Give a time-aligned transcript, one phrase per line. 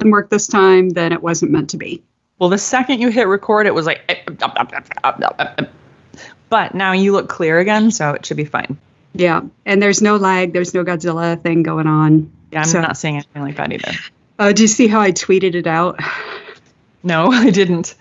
[0.00, 2.02] Didn't work this time, then it wasn't meant to be.
[2.38, 4.00] Well, the second you hit record, it was like.
[4.08, 5.66] Eh, eh, eh,
[6.48, 8.78] but now you look clear again, so it should be fine.
[9.12, 10.54] Yeah, and there's no lag.
[10.54, 12.32] There's no Godzilla thing going on.
[12.50, 13.92] Yeah, I'm So- not seeing anything like that either.
[14.38, 16.00] Oh, do you see how I tweeted it out?
[17.02, 17.94] No, I didn't.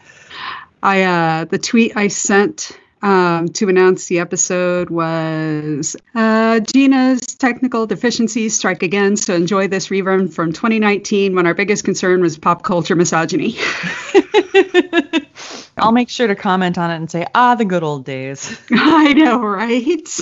[0.81, 2.71] I uh, the tweet I sent
[3.02, 9.16] um, to announce the episode was uh, Gina's technical deficiencies strike again.
[9.16, 13.57] So enjoy this rerun from 2019 when our biggest concern was pop culture misogyny.
[15.77, 18.59] I'll make sure to comment on it and say, ah, the good old days.
[18.71, 20.20] I know, right?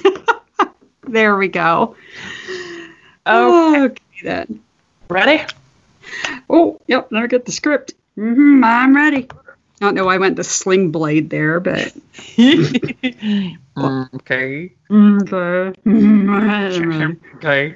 [1.07, 1.96] there we go.
[3.26, 3.82] Okay.
[3.82, 4.62] Okay then.
[5.09, 5.44] Ready?
[6.49, 7.07] Oh, yep.
[7.12, 7.94] Let me get the script.
[8.16, 9.27] hmm I'm ready.
[9.79, 10.05] I don't know.
[10.05, 11.93] why I went to sling blade there, but
[12.39, 13.57] okay.
[15.87, 17.17] okay.
[17.35, 17.75] Okay.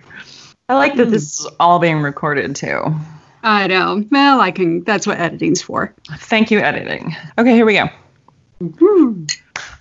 [0.68, 2.96] I like that this is all being recorded too.
[3.44, 4.04] I know.
[4.10, 4.84] Well, I can.
[4.84, 5.94] That's what editing's for.
[6.18, 7.16] Thank you, editing.
[7.38, 7.90] Okay, here we go.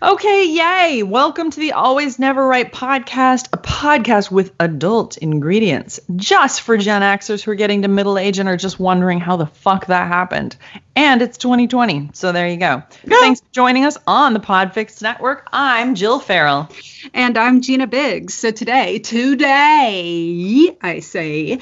[0.03, 1.03] Okay, yay!
[1.03, 7.03] Welcome to the Always Never Right podcast, a podcast with adult ingredients, just for Gen
[7.03, 10.09] Xers who are getting to middle age and are just wondering how the fuck that
[10.09, 10.56] happened.
[10.97, 12.83] And it's 2020, so there you go.
[13.06, 15.47] Thanks for joining us on the Podfix Network.
[15.53, 16.70] I'm Jill Farrell.
[17.12, 18.33] And I'm Gina Biggs.
[18.33, 21.61] So today, today, I say,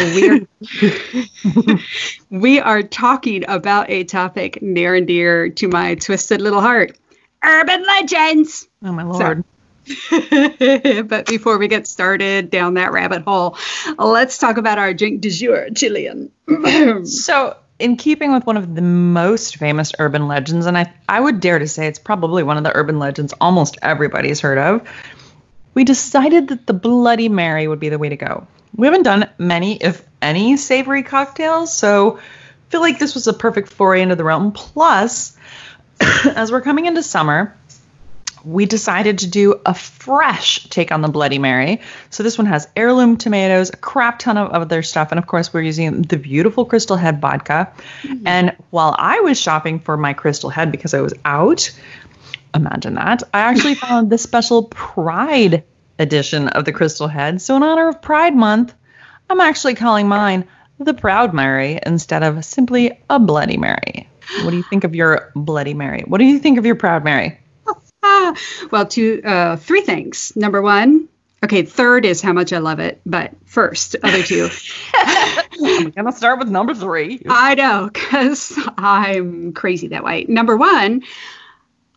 [0.00, 0.40] we are,
[2.30, 6.98] we are talking about a topic near and dear to my twisted little heart
[7.44, 8.66] urban legends.
[8.82, 9.44] Oh my lord.
[11.08, 13.58] but before we get started down that rabbit hole,
[13.98, 16.30] let's talk about our drink du jour, Chilean.
[17.04, 21.40] So, in keeping with one of the most famous urban legends, and I, I would
[21.40, 24.88] dare to say it's probably one of the urban legends almost everybody's heard of,
[25.74, 28.46] we decided that the Bloody Mary would be the way to go.
[28.76, 32.20] We haven't done many, if any, savory cocktails, so I
[32.70, 34.52] feel like this was a perfect foray into the realm.
[34.52, 35.36] Plus,
[36.00, 37.56] as we're coming into summer,
[38.44, 41.80] we decided to do a fresh take on the Bloody Mary.
[42.10, 45.52] So this one has heirloom tomatoes, a crap ton of other stuff, and of course
[45.52, 47.72] we're using the beautiful Crystal Head vodka.
[48.02, 48.26] Mm-hmm.
[48.26, 51.70] And while I was shopping for my Crystal Head because I was out,
[52.54, 55.64] imagine that, I actually found the special Pride
[55.98, 57.40] edition of the Crystal Head.
[57.40, 58.74] So in honor of Pride Month,
[59.30, 60.46] I'm actually calling mine
[60.78, 64.08] the Proud Mary instead of simply a Bloody Mary.
[64.42, 66.02] What do you think of your Bloody Mary?
[66.06, 67.38] What do you think of your Proud Mary?
[68.70, 70.34] Well, two, uh, three things.
[70.36, 71.08] Number one,
[71.42, 74.50] okay, third is how much I love it, but first, other two.
[74.94, 77.22] I'm gonna start with number three.
[77.26, 80.26] I know, because I'm crazy that way.
[80.28, 81.02] Number one,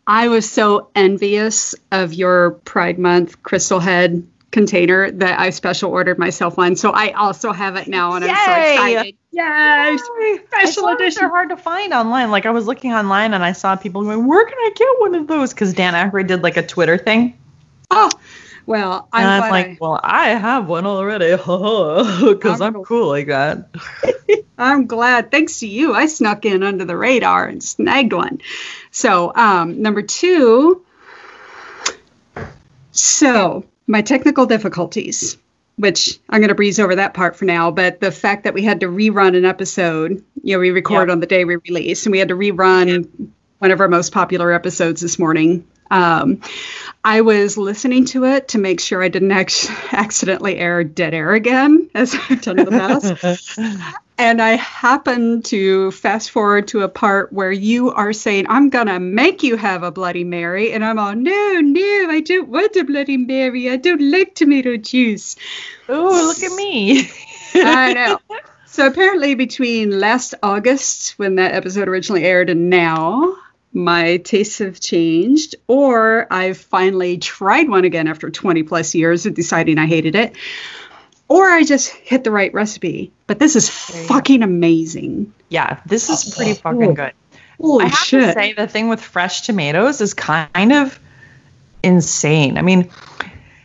[0.07, 6.17] I was so envious of your Pride Month Crystal Head container that I special ordered
[6.17, 6.77] myself one.
[6.77, 9.15] So I also have it now, and I'm so excited.
[9.31, 9.99] Yes,
[10.47, 11.19] special I saw edition.
[11.19, 12.31] They're hard to find online.
[12.31, 15.15] Like I was looking online and I saw people going, "Where can I get one
[15.15, 17.37] of those?" Because Dan Aykroyd did like a Twitter thing,
[17.91, 18.09] Oh,
[18.67, 23.27] well, I'm, and I'm like, I- "Well, I have one already, because I'm cool like
[23.27, 23.69] that."
[24.59, 25.31] I'm glad.
[25.31, 28.41] Thanks to you, I snuck in under the radar and snagged one.
[28.91, 30.83] So, um, number two.
[32.91, 35.37] So, my technical difficulties,
[35.77, 38.63] which I'm going to breeze over that part for now, but the fact that we
[38.63, 41.13] had to rerun an episode, you know, we record Yep.
[41.13, 43.07] on the day we release, and we had to rerun
[43.59, 45.65] one of our most popular episodes this morning.
[45.89, 46.41] Um,
[47.03, 51.33] I was listening to it to make sure I didn't ac- accidentally air dead air
[51.33, 53.59] again, as I've done in the past.
[54.19, 58.87] And I happened to fast forward to a part where you are saying, I'm going
[58.87, 60.73] to make you have a Bloody Mary.
[60.73, 63.69] And I'm all, no, no, I don't want a Bloody Mary.
[63.69, 65.35] I don't like tomato juice.
[65.87, 67.11] Oh, look at me!
[67.53, 68.19] I know.
[68.65, 73.35] So apparently, between last August, when that episode originally aired, and now,
[73.73, 79.33] my tastes have changed, or I've finally tried one again after 20 plus years of
[79.33, 80.35] deciding I hated it,
[81.27, 83.11] or I just hit the right recipe.
[83.27, 85.33] But this is fucking amazing.
[85.49, 87.13] yeah, this is pretty fucking good.
[87.59, 88.21] Holy I have shit.
[88.21, 90.99] to say, the thing with fresh tomatoes is kind of
[91.83, 92.57] insane.
[92.57, 92.89] I mean,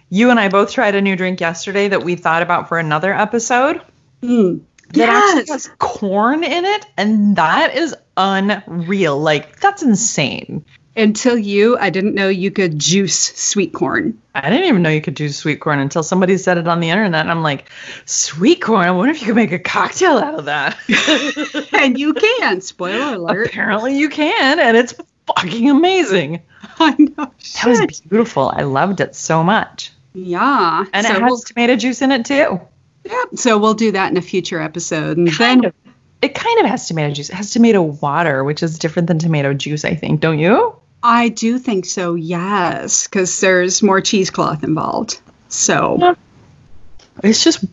[0.08, 3.14] you and I both tried a new drink yesterday that we thought about for another
[3.14, 3.80] episode.
[4.22, 4.62] Mm.
[4.90, 9.18] that actually has corn in it, and that is unreal.
[9.18, 10.64] Like that's insane.
[10.94, 14.20] Until you, I didn't know you could juice sweet corn.
[14.34, 16.90] I didn't even know you could juice sweet corn until somebody said it on the
[16.90, 17.22] internet.
[17.22, 17.70] And I'm like,
[18.04, 18.86] sweet corn.
[18.86, 20.76] I wonder if you could make a cocktail out of that.
[21.72, 22.60] and you can.
[22.60, 23.46] Spoiler alert.
[23.46, 24.92] Apparently you can, and it's
[25.26, 26.42] fucking amazing.
[26.78, 27.32] I know.
[27.64, 28.52] That was beautiful.
[28.54, 30.84] I loved it so much, Yeah.
[30.92, 32.60] and So it we'll- has tomato juice in it too.
[33.04, 35.16] Yeah, so we'll do that in a future episode.
[35.16, 35.74] And Kind then of.
[36.22, 37.28] It kind of has tomato juice.
[37.30, 40.20] It has tomato water, which is different than tomato juice, I think.
[40.20, 40.76] Don't you?
[41.02, 45.20] I do think so, yes, because there's more cheesecloth involved.
[45.48, 46.14] So Yeah.
[47.24, 47.64] It's just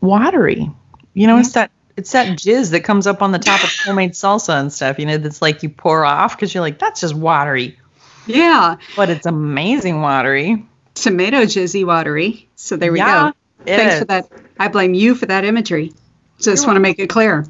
[0.00, 0.68] watery.
[1.14, 4.12] You know, it's that it's that jizz that comes up on the top of homemade
[4.12, 4.98] salsa and stuff.
[4.98, 7.78] You know, that's like you pour off because you're like, that's just watery,
[8.26, 10.64] yeah, but it's amazing watery.
[10.94, 12.48] tomato jizzy watery.
[12.56, 13.64] So there we Yeah, go.
[13.66, 13.98] Thanks is.
[14.00, 14.28] for that.
[14.58, 15.92] I blame you for that imagery.
[16.40, 17.46] Just want to make it clear.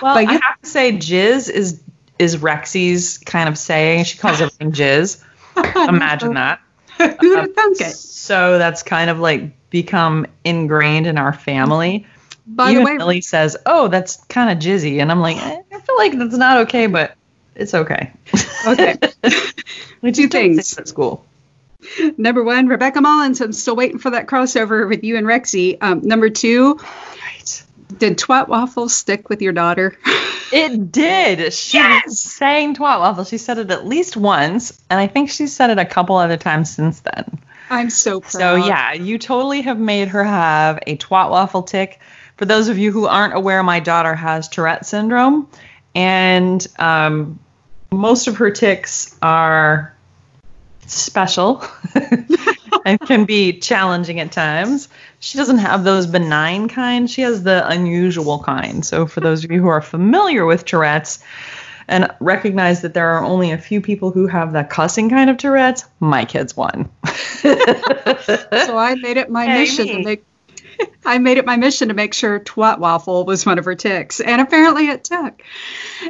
[0.00, 1.82] Well, But I have to say, jizz is
[2.18, 4.04] is Rexy's kind of saying.
[4.04, 5.22] She calls everything jizz.
[5.88, 6.60] Imagine that.
[6.98, 7.94] Who'd have thunk it?
[7.94, 12.06] So that's kind of like become ingrained in our family.
[12.46, 15.62] By Even the way, Millie says, "Oh, that's kind of jizzy," and I'm like, eh,
[15.72, 17.14] I feel like that's not okay, but
[17.54, 18.12] it's okay.
[18.66, 18.96] Okay.
[20.12, 21.24] Two things at school.
[22.16, 23.40] number one, Rebecca Mullins.
[23.40, 25.78] I'm still waiting for that crossover with you and Rexy.
[25.80, 26.78] Um, number two.
[27.98, 29.96] Did twat waffles stick with your daughter?
[30.54, 31.50] It did.
[31.54, 33.24] She was saying twat waffle.
[33.24, 36.36] She said it at least once, and I think she said it a couple other
[36.36, 37.38] times since then.
[37.70, 38.32] I'm so proud.
[38.32, 42.00] So yeah, you totally have made her have a twat waffle tick.
[42.36, 45.48] For those of you who aren't aware, my daughter has Tourette syndrome,
[45.94, 47.38] and um,
[47.90, 49.94] most of her ticks are
[50.86, 51.64] special
[52.86, 54.88] and can be challenging at times.
[55.20, 57.10] She doesn't have those benign kind.
[57.10, 58.84] She has the unusual kind.
[58.84, 61.22] So for those of you who are familiar with Tourette's
[61.88, 65.36] and recognize that there are only a few people who have the cussing kind of
[65.36, 66.88] Tourette's, my kid's one.
[68.52, 69.92] So I made it my Hey, mission me.
[69.92, 70.24] to make.
[71.04, 74.20] I made it my mission to make sure twat waffle was one of her ticks,
[74.20, 75.42] and apparently it took.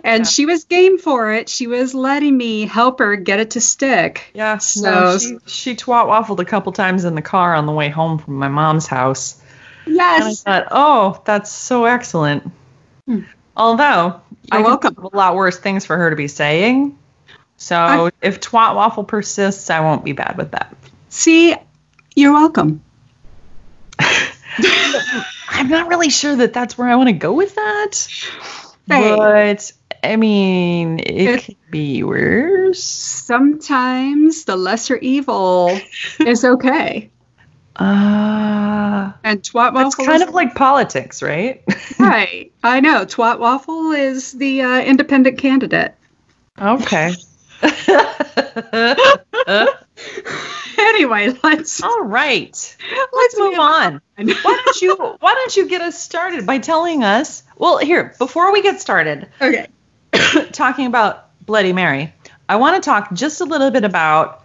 [0.05, 0.29] And Yeah.
[0.29, 1.49] she was game for it.
[1.49, 4.31] She was letting me help her get it to stick.
[4.35, 7.73] Yeah, So- no, she, she twat waffled a couple times in the car on the
[7.73, 9.41] way home from my mom's house.
[9.87, 10.45] Yes.
[10.47, 12.51] And I thought, oh, that's so excellent.
[13.07, 13.21] Hmm.
[13.57, 14.21] Although,
[14.51, 15.11] I You're could welcome.
[15.13, 16.99] a lot worse things for her to be saying.
[17.57, 20.77] So I- if twat waffle persists, I won't be bad with that.
[21.09, 21.55] See,
[22.15, 22.83] you're welcome.
[25.49, 28.09] I'm not really sure that that's where I want to go with that.
[28.87, 29.73] But
[30.03, 32.83] I mean, it If- could be worse.
[32.83, 35.79] Sometimes the lesser evil
[36.21, 37.11] is okay.
[37.77, 41.63] Uh, And twat waffle kind is of like politics, right?
[41.99, 42.53] right.
[42.63, 43.07] I know.
[43.07, 45.95] Twat waffle is the uh, independent candidate.
[46.61, 47.15] Okay.
[50.93, 52.77] Anyway, let's All right.
[53.13, 54.01] let's move on.
[54.19, 54.29] on.
[54.29, 58.53] Why don't you why don't you get us started by telling us well here, before
[58.53, 59.69] we get started okay.
[60.53, 62.13] talking about Bloody Mary,
[62.49, 64.45] I want to talk just a little bit about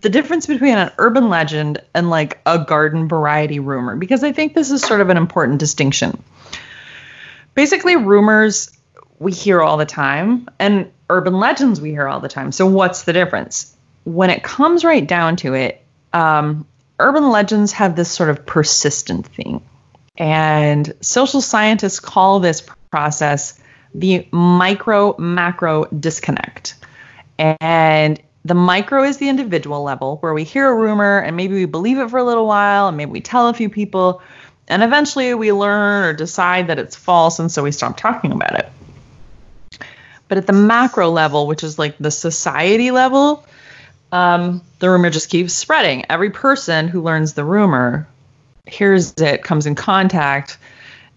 [0.00, 4.54] the difference between an urban legend and like a garden variety rumor because I think
[4.54, 6.22] this is sort of an important distinction.
[7.54, 8.70] Basically, rumors
[9.18, 12.52] we hear all the time and urban legends we hear all the time.
[12.52, 13.76] So what's the difference?
[14.04, 16.66] When it comes right down to it, um,
[16.98, 19.62] urban legends have this sort of persistent thing.
[20.16, 23.58] And social scientists call this process
[23.94, 26.74] the micro macro disconnect.
[27.38, 31.64] And the micro is the individual level where we hear a rumor and maybe we
[31.64, 34.20] believe it for a little while and maybe we tell a few people
[34.68, 38.58] and eventually we learn or decide that it's false and so we stop talking about
[38.58, 38.72] it.
[40.28, 43.44] But at the macro level, which is like the society level,
[44.12, 46.04] um, the rumor just keeps spreading.
[46.08, 48.06] Every person who learns the rumor
[48.66, 50.58] hears it, comes in contact,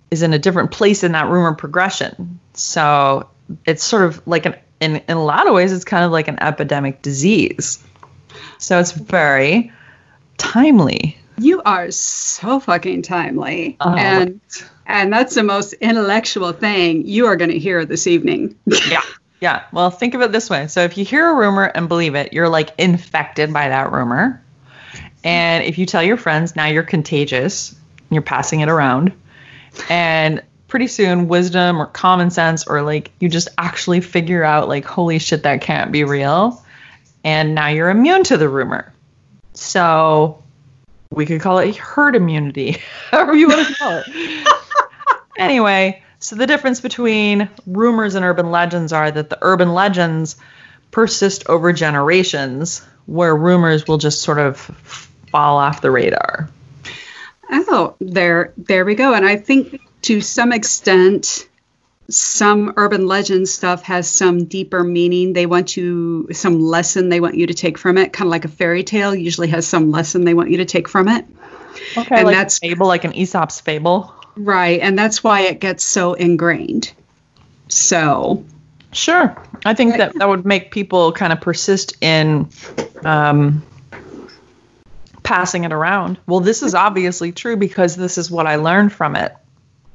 [0.09, 2.39] is in a different place in that rumor progression.
[2.53, 3.29] So
[3.65, 6.27] it's sort of like an in, in a lot of ways it's kind of like
[6.27, 7.83] an epidemic disease.
[8.57, 9.71] So it's very
[10.37, 11.17] timely.
[11.37, 13.77] You are so fucking timely.
[13.81, 13.93] Oh.
[13.93, 14.39] And
[14.85, 18.57] and that's the most intellectual thing you are going to hear this evening.
[18.89, 19.01] yeah.
[19.41, 19.63] Yeah.
[19.71, 20.67] Well, think of it this way.
[20.67, 24.41] So if you hear a rumor and believe it, you're like infected by that rumor.
[25.23, 27.75] And if you tell your friends, now you're contagious.
[28.09, 29.11] You're passing it around.
[29.89, 34.85] And pretty soon wisdom or common sense or like you just actually figure out like
[34.85, 36.61] holy shit that can't be real.
[37.23, 38.93] And now you're immune to the rumor.
[39.53, 40.43] So
[41.11, 42.77] we could call it herd immunity,
[43.11, 44.47] however you want to call it.
[45.37, 50.35] anyway, so the difference between rumors and urban legends are that the urban legends
[50.91, 56.49] persist over generations, where rumors will just sort of fall off the radar.
[57.51, 59.13] Oh, there there we go.
[59.13, 61.47] And I think to some extent
[62.09, 65.33] some urban legend stuff has some deeper meaning.
[65.33, 68.45] They want you some lesson they want you to take from it, kind of like
[68.45, 71.25] a fairy tale usually has some lesson they want you to take from it.
[71.97, 74.13] Okay, And like that's- a fable, like an Aesop's fable.
[74.35, 74.79] Right.
[74.81, 76.91] And that's why it gets so ingrained.
[77.67, 78.45] So,
[78.95, 79.35] Sure.
[79.65, 82.47] I think that that would make people kind of persist in
[83.03, 83.61] um,
[85.21, 86.17] passing it around.
[86.27, 89.35] Well, this is obviously true because this is what I learned from it.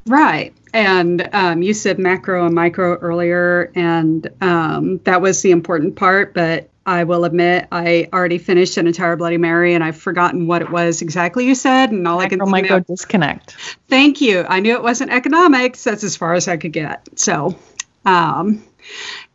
[0.07, 0.53] right.
[0.73, 6.33] And um, you said macro and micro earlier, and um, that was the important part.
[6.35, 10.61] But I will admit, I already finished an entire Bloody Mary, and I've forgotten what
[10.61, 11.93] it was exactly you said.
[11.93, 13.53] And all I can Micro micro disconnect.
[13.87, 14.45] thank you.
[14.49, 15.85] I knew it wasn't economics.
[15.85, 17.09] That's as far as I could get.
[17.15, 17.57] So,
[18.05, 18.65] um,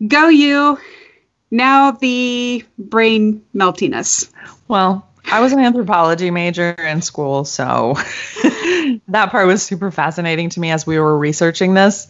[0.05, 0.77] go you.
[1.49, 4.29] Now the brain meltiness.
[4.67, 7.93] Well, I was an anthropology major in school, so
[9.07, 12.07] that part was super fascinating to me as we were researching this.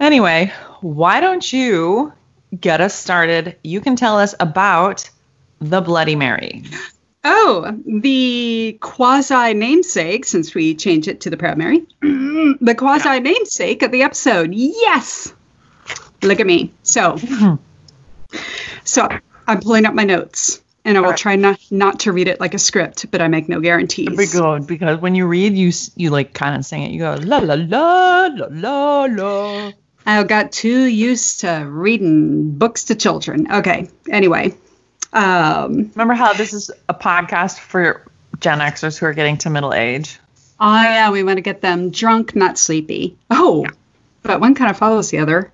[0.00, 2.12] Anyway, why don't you
[2.58, 3.56] get us started?
[3.62, 5.08] You can tell us about
[5.60, 6.64] the Bloody Mary.
[7.24, 13.82] Oh, the quasi namesake, since we changed it to the Proud Mary, the quasi namesake
[13.82, 14.54] of the episode.
[14.54, 15.34] Yes.
[16.22, 16.72] Look at me.
[16.84, 17.16] So,
[18.84, 19.08] so
[19.46, 22.54] I'm pulling up my notes, and I will try not not to read it like
[22.54, 24.16] a script, but I make no guarantees.
[24.16, 26.92] Be good because when you read, you you like kind of sing it.
[26.92, 29.72] You go la la la la la la.
[30.06, 33.50] I got too used to reading books to children.
[33.52, 33.88] Okay.
[34.08, 34.54] Anyway,
[35.12, 38.06] um, Remember how this is a podcast for
[38.40, 40.18] Gen Xers who are getting to middle age?
[40.58, 43.16] oh yeah, we want to get them drunk, not sleepy.
[43.30, 43.66] Oh,
[44.22, 45.50] but one kind of follows the other.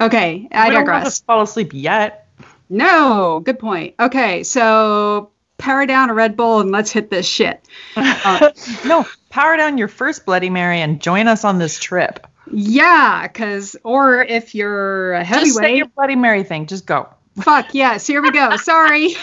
[0.00, 1.18] Okay, I we don't digress.
[1.20, 2.28] to fall asleep yet.
[2.68, 3.94] No, good point.
[3.98, 7.66] Okay, so power down a Red Bull and let's hit this shit.
[7.96, 8.50] Uh,
[8.86, 12.26] no, power down your first Bloody Mary and join us on this trip.
[12.50, 16.66] Yeah, because or if you're a Just say your Bloody Mary thing.
[16.66, 17.08] Just go.
[17.42, 18.56] fuck yes, here we go.
[18.56, 19.14] Sorry.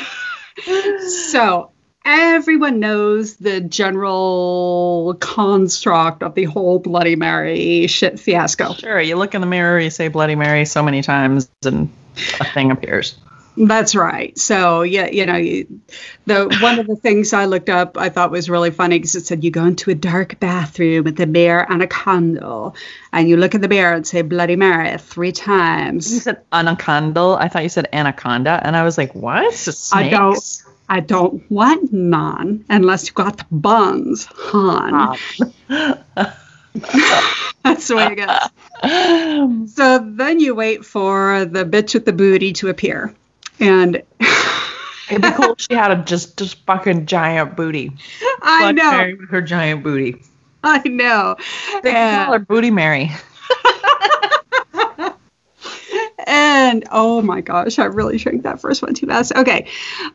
[1.31, 1.71] so
[2.03, 8.73] everyone knows the general construct of the whole Bloody Mary shit fiasco.
[8.73, 11.89] Sure, you look in the mirror, you say Bloody Mary so many times, and
[12.39, 13.15] a thing appears.
[13.57, 14.37] That's right.
[14.37, 15.81] So yeah, you know, you,
[16.25, 19.25] the one of the things I looked up I thought was really funny because it
[19.25, 22.75] said you go into a dark bathroom with a mirror and a candle,
[23.11, 26.13] and you look in the mirror and say Bloody Mary three times.
[26.13, 27.37] You said anaconda.
[27.39, 29.67] I thought you said anaconda, and I was like, what?
[29.91, 30.63] I don't.
[30.87, 35.17] I don't want none unless you got the buns, hon.
[37.63, 38.37] That's the way it goes.
[39.73, 43.13] So then you wait for the bitch with the booty to appear,
[43.61, 44.01] and
[45.09, 47.91] It'd be cool if she had a just just fucking giant booty.
[48.41, 50.21] I Bloody know, Mary with her giant booty.
[50.63, 51.35] I know.
[51.83, 53.11] They And- call her Booty Mary.
[56.27, 59.33] And oh my gosh, I really shrank that first one too fast.
[59.35, 59.67] Okay,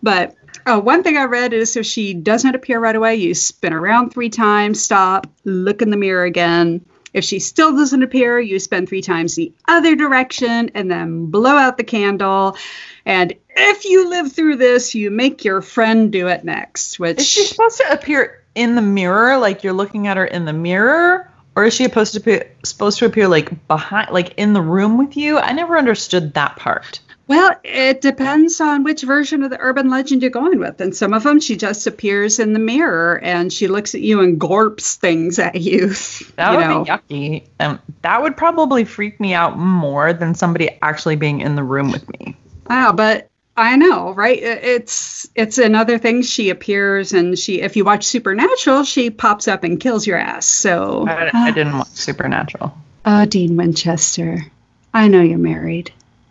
[0.02, 0.34] but
[0.64, 4.10] uh, one thing I read is if she doesn't appear right away, you spin around
[4.10, 6.84] three times, stop, look in the mirror again.
[7.16, 11.56] If she still doesn't appear, you spin three times the other direction and then blow
[11.56, 12.58] out the candle.
[13.06, 17.26] And if you live through this, you make your friend do it next, which Is
[17.26, 21.32] she supposed to appear in the mirror, like you're looking at her in the mirror,
[21.54, 24.98] or is she supposed to appear, supposed to appear like behind, like in the room
[24.98, 25.38] with you?
[25.38, 27.00] I never understood that part.
[27.28, 30.80] Well, it depends on which version of the urban legend you're going with.
[30.80, 34.20] And some of them, she just appears in the mirror and she looks at you
[34.20, 35.92] and gorps things at you.
[36.36, 36.84] That you would know.
[36.84, 37.42] be yucky.
[37.58, 41.90] Um, that would probably freak me out more than somebody actually being in the room
[41.90, 42.36] with me.
[42.68, 44.38] Wow, but I know, right?
[44.40, 46.22] It's it's another thing.
[46.22, 50.46] She appears and she, if you watch Supernatural, she pops up and kills your ass.
[50.46, 52.76] So, I, I didn't watch Supernatural.
[53.06, 54.44] oh, Dean Winchester,
[54.92, 55.90] I know you're married,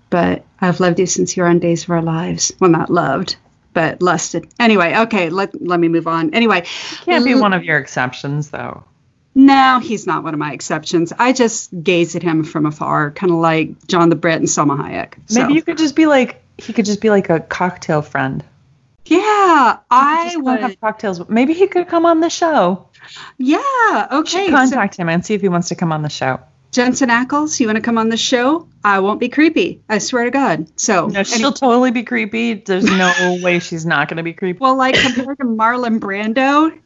[0.10, 2.52] but I've loved you since you were on Days of Our Lives.
[2.60, 3.36] Well, not loved,
[3.74, 4.48] but lusted.
[4.60, 6.34] Anyway, okay, let let me move on.
[6.34, 6.64] Anyway,
[7.04, 8.84] Can't be one of your exceptions, though.
[9.38, 11.12] No, he's not one of my exceptions.
[11.20, 14.78] I just gaze at him from afar, kind of like John the Brit and Salma
[14.78, 15.16] Hayek.
[15.26, 18.42] So, Maybe you could just be like, he could just be like a cocktail friend.
[19.06, 21.28] yeah, I wanna have cocktails.
[21.28, 22.88] Maybe he could come on the show.
[23.38, 23.60] Yeah,
[24.10, 24.46] Okay, okay.
[24.48, 26.40] So, contact him and see if he wants to come on the show.
[26.76, 28.68] Jensen Ackles, you want to come on the show?
[28.84, 29.82] I won't be creepy.
[29.88, 30.68] I swear to God.
[30.78, 32.56] So, No, she'll totally be creepy.
[32.56, 34.60] There's no way she's not going to be creepy.
[34.60, 36.78] well, like compared to Marlon Brando.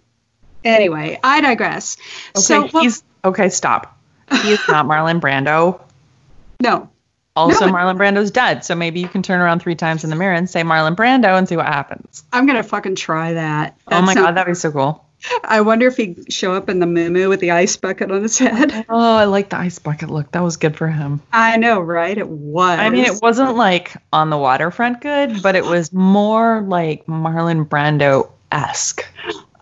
[0.63, 1.97] Anyway, I digress.
[2.37, 3.49] Okay, so, well, he's okay.
[3.49, 3.99] Stop.
[4.43, 5.81] He's not Marlon Brando.
[6.61, 6.87] no,
[7.35, 7.73] Also, No.
[7.73, 8.63] Marlon Brando's dead.
[8.63, 11.35] So maybe you can turn around three times in the mirror and say Marlon Brando
[11.35, 12.23] and see what happens.
[12.31, 13.75] I'm gonna fucking try that.
[13.87, 15.03] oh my god, that'd be so cool.
[15.43, 18.37] I wonder if he'd show up in the moo with the ice bucket on his
[18.37, 18.85] head.
[18.89, 20.31] Oh, I like the ice bucket look.
[20.31, 21.21] That was good for him.
[21.31, 22.17] I know, right?
[22.17, 22.79] It was.
[22.79, 27.67] I mean, it wasn't like on the waterfront good, but it was more like Marlon
[27.67, 29.05] Brando esque.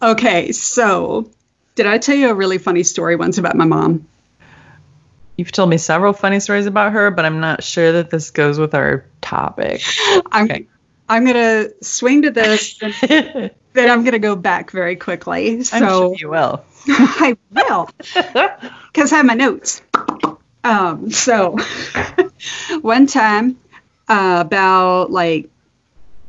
[0.01, 1.29] Okay, so
[1.75, 4.07] did I tell you a really funny story once about my mom?
[5.35, 8.57] You've told me several funny stories about her, but I'm not sure that this goes
[8.57, 9.81] with our topic.
[10.09, 10.21] Okay.
[10.31, 10.67] I'm
[11.07, 15.63] gonna swing to this, and then I'm gonna go back very quickly.
[15.63, 16.63] So sure you will.
[16.87, 19.81] I will, because I have my notes.
[20.63, 21.57] Um, so
[22.81, 23.57] one time,
[24.07, 25.49] uh, about like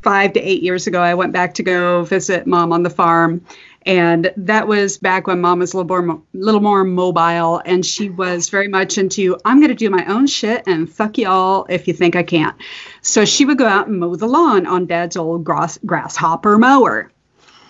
[0.01, 3.45] five to eight years ago, I went back to go visit mom on the farm.
[3.85, 8.09] And that was back when mom was a little more, little more mobile, and she
[8.09, 11.87] was very much into I'm going to do my own shit and fuck y'all if
[11.87, 12.55] you think I can't.
[13.01, 17.11] So she would go out and mow the lawn on dad's old grass, grasshopper mower.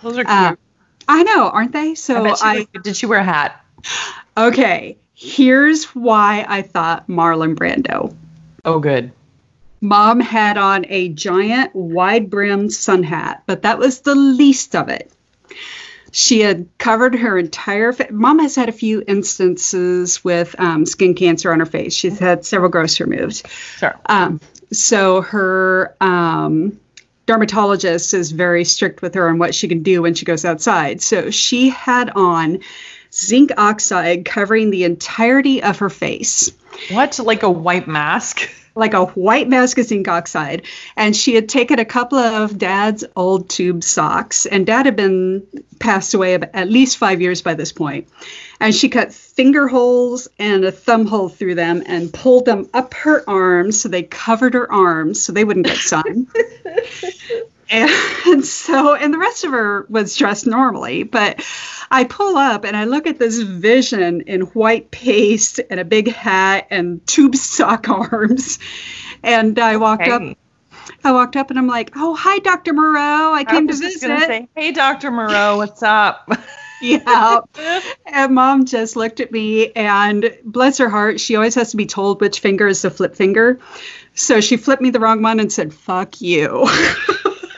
[0.02, 0.28] Those are cute.
[0.28, 0.56] Uh,
[1.08, 1.92] I know, aren't they?
[1.92, 3.64] I So she I, did she wear a hat?
[4.38, 8.16] okay, here's why I thought Marlon Brando.
[8.66, 9.12] Oh, good.
[9.82, 14.90] Mom had on a giant wide brimmed sun hat, but that was the least of
[14.90, 15.12] it.
[16.12, 18.12] She had covered her entire face.
[18.12, 21.94] Mom has had a few instances with um, skin cancer on her face.
[21.94, 23.48] She's had several growths removed.
[23.78, 23.96] Sure.
[24.08, 26.80] Um, so her um,
[27.26, 31.02] dermatologist is very strict with her on what she can do when she goes outside.
[31.02, 32.60] So she had on
[33.14, 36.52] zinc oxide covering the entirety of her face
[36.92, 37.20] What?
[37.20, 38.50] Like a white mask?
[38.80, 40.64] like a white mask of zinc oxide.
[40.96, 45.46] And she had taken a couple of dad's old tube socks, and dad had been
[45.80, 48.08] passed away at least five years by this point.
[48.60, 52.94] And she cut finger holes and a thumb hole through them and pulled them up
[52.94, 56.28] her arms so they covered her arms so they wouldn't get sun.
[57.70, 61.46] and so, and the rest of her was dressed normally, but
[61.92, 66.12] I pull up and I look at this vision in white paste and a big
[66.12, 68.60] hat and tube sock arms.
[69.24, 70.22] And I walked up
[71.04, 72.74] I walked up and I'm like, "Oh, hi Dr.
[72.74, 73.34] Moreau.
[73.34, 75.12] I I came to just gonna visit." say, hey, Dr.
[75.12, 76.30] Moreau, what's up?
[76.82, 77.40] yeah.
[78.06, 81.86] And mom just looked at me and bless her heart, she always has to be
[81.86, 83.60] told which finger is the flip finger.
[84.14, 86.68] So she flipped me the wrong one and said, "Fuck you."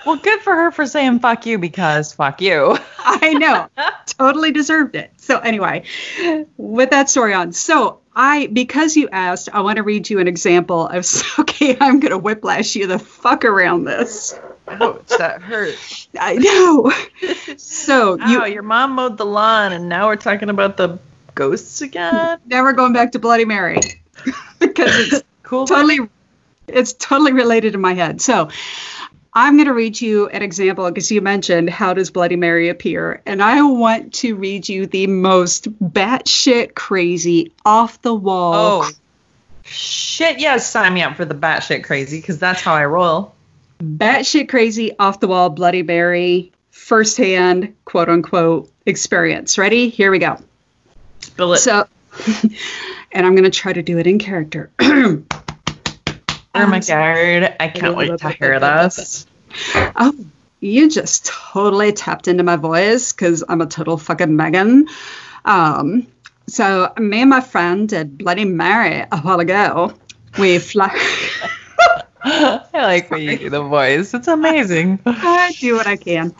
[0.05, 2.77] Well, good for her for saying fuck you because fuck you.
[2.99, 3.67] I know.
[4.05, 5.11] totally deserved it.
[5.17, 5.83] So anyway,
[6.57, 7.53] with that story on.
[7.53, 11.05] So I because you asked, I want to read you an example of
[11.39, 14.37] okay, I'm gonna whiplash you the fuck around this.
[14.67, 15.75] Ouch, that hurt.
[16.19, 16.91] I know.
[17.57, 20.97] So You, you your mom mowed the lawn, and now we're talking about the
[21.35, 22.39] ghosts again.
[22.45, 23.79] now we're going back to Bloody Mary.
[24.59, 25.65] because it's Cool.
[25.67, 25.99] totally
[26.67, 28.21] it's totally related in my head.
[28.21, 28.49] So
[29.33, 33.21] I'm going to read you an example because you mentioned how does Bloody Mary appear,
[33.25, 38.83] and I want to read you the most batshit crazy, off the wall.
[38.83, 38.91] Oh,
[39.63, 40.39] shit!
[40.39, 43.33] Yes, sign me up for the batshit crazy because that's how I roll.
[43.81, 49.57] batshit crazy, off the wall Bloody Mary, firsthand, quote unquote, experience.
[49.57, 49.87] Ready?
[49.87, 50.37] Here we go.
[51.19, 51.59] Spill it.
[51.59, 51.87] So,
[53.13, 54.69] and I'm going to try to do it in character.
[56.55, 57.55] oh my god!
[57.59, 59.25] I can't wait to hear this.
[59.95, 60.13] Oh,
[60.59, 64.87] you just totally tapped into my voice because I'm a total fucking Megan.
[65.45, 66.07] Um,
[66.47, 69.93] so me and my friend did Bloody Mary a while ago.
[70.37, 70.91] We fly.
[72.23, 74.13] I like when you do the voice.
[74.13, 74.99] It's amazing.
[75.05, 76.35] I do what I can.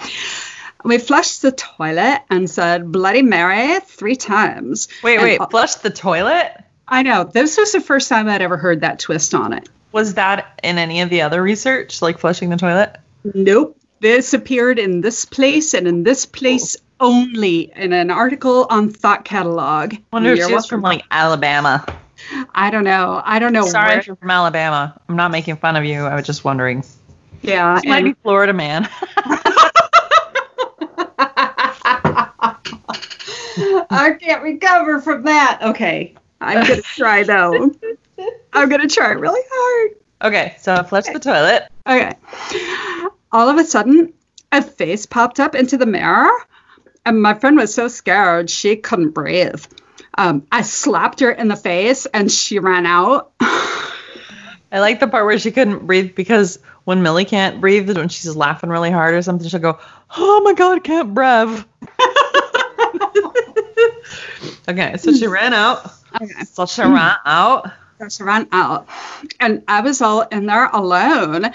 [0.83, 4.87] We flushed the toilet and said Bloody Mary three times.
[5.03, 5.49] Wait, And- wait.
[5.49, 6.51] Flush the toilet.
[6.87, 9.69] I know this was the first time I'd ever heard that twist on it.
[9.91, 12.97] Was that in any of the other research, like flushing the toilet?
[13.33, 13.77] Nope.
[13.99, 19.25] This appeared in this place and in this place only in an article on Thought
[19.25, 19.95] Catalog.
[20.13, 21.85] Wonder if she was from like Alabama.
[22.55, 23.21] I don't know.
[23.23, 23.65] I don't know.
[23.67, 24.99] Sorry where- if you're from Alabama.
[25.09, 26.03] I'm not making fun of you.
[26.05, 26.83] I was just wondering.
[27.41, 27.75] Yeah.
[27.75, 28.87] This might be Florida man.
[33.93, 35.59] I can't recover from that.
[35.61, 36.15] Okay.
[36.39, 37.71] I'm to try though.
[38.53, 39.91] I'm going to try really hard.
[40.23, 41.67] okay, so I flush the toilet.
[41.87, 42.13] Okay.
[43.31, 44.13] All of a sudden,
[44.51, 46.29] a face popped up into the mirror,
[47.05, 49.63] and my friend was so scared she couldn't breathe.
[50.17, 53.31] Um, I slapped her in the face, and she ran out.
[53.39, 58.35] I like the part where she couldn't breathe because when Millie can't breathe, when she's
[58.35, 59.79] laughing really hard or something, she'll go,
[60.17, 61.63] "Oh my god, I can't breathe."
[64.69, 65.91] okay, so she ran out.
[66.21, 66.43] Okay.
[66.45, 67.71] So she ran out.
[68.01, 68.87] Just ran out.
[69.39, 71.51] And I was all in there alone.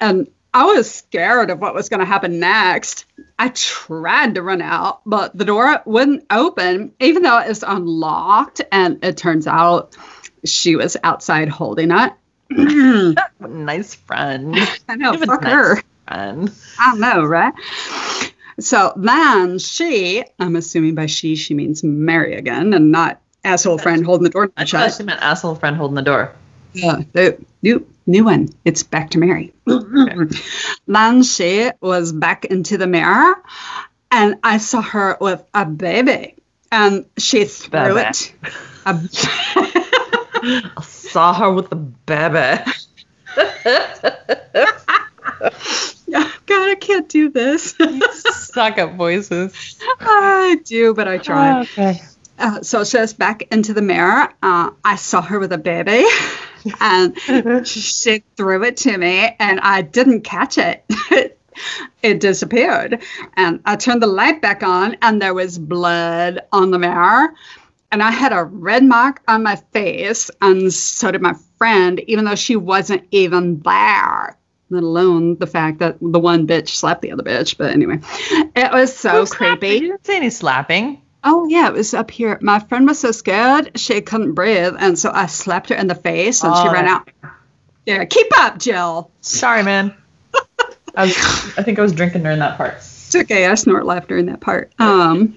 [0.00, 3.04] And I was scared of what was going to happen next.
[3.38, 8.62] I tried to run out, but the door wouldn't open, even though it was unlocked.
[8.72, 9.96] And it turns out
[10.44, 12.12] she was outside holding it.
[13.40, 14.56] Nice friend.
[14.88, 15.82] I know, fuck nice her.
[16.06, 16.52] friend.
[16.78, 17.52] I know, right?
[18.58, 24.04] So then she, I'm assuming by she, she means Mary again and not asshole friend
[24.04, 24.94] holding the door I thought shut.
[24.94, 26.34] she meant asshole friend holding the door.
[26.72, 28.50] Yeah, the new new one.
[28.64, 29.52] It's back to Mary.
[30.86, 33.34] then she was back into the mirror,
[34.10, 36.34] and I saw her with a baby,
[36.70, 38.00] and she threw Baby.
[38.00, 38.34] it.
[38.84, 39.00] A,
[40.76, 42.62] I saw her with the baby.
[46.18, 47.74] Oh, God, I can't do this.
[48.12, 49.52] Suck at voices.
[50.00, 51.60] I do, but I try.
[51.62, 52.00] Okay.
[52.38, 54.28] Uh, so she was back into the mirror.
[54.42, 56.04] Uh, I saw her with a baby,
[56.80, 57.16] and
[57.66, 60.84] she threw it to me, and I didn't catch it.
[62.02, 63.02] it disappeared,
[63.34, 67.34] and I turned the light back on, and there was blood on the mirror,
[67.90, 72.26] and I had a red mark on my face, and so did my friend, even
[72.26, 74.36] though she wasn't even there.
[74.68, 77.56] Let alone the fact that the one bitch slapped the other bitch.
[77.56, 79.56] But anyway, it was so Who slapped her?
[79.56, 79.74] creepy.
[79.76, 81.00] You didn't say any slapping.
[81.28, 82.38] Oh yeah, it was up here.
[82.40, 85.94] My friend was so scared she couldn't breathe, and so I slapped her in the
[85.96, 87.10] face, and she Oh, ran out.
[87.84, 89.10] Yeah, keep up, Jill.
[89.20, 89.94] Sorry, man.
[90.96, 91.16] I, was,
[91.58, 92.74] I think I was drinking during that part.
[92.76, 93.44] It's okay.
[93.46, 94.72] I snort laughter in that part.
[94.78, 95.36] Um,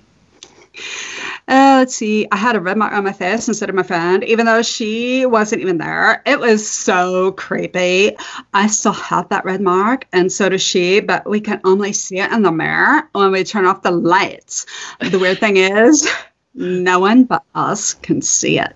[1.49, 2.27] uh, let's see.
[2.31, 5.25] I had a red mark on my face instead of my friend, even though she
[5.25, 6.21] wasn't even there.
[6.25, 8.15] It was so creepy.
[8.53, 12.19] I still have that red mark, and so does she, but we can only see
[12.19, 14.67] it in the mirror when we turn off the lights.
[14.99, 16.07] The weird thing is,
[16.53, 18.75] no one but us can see it.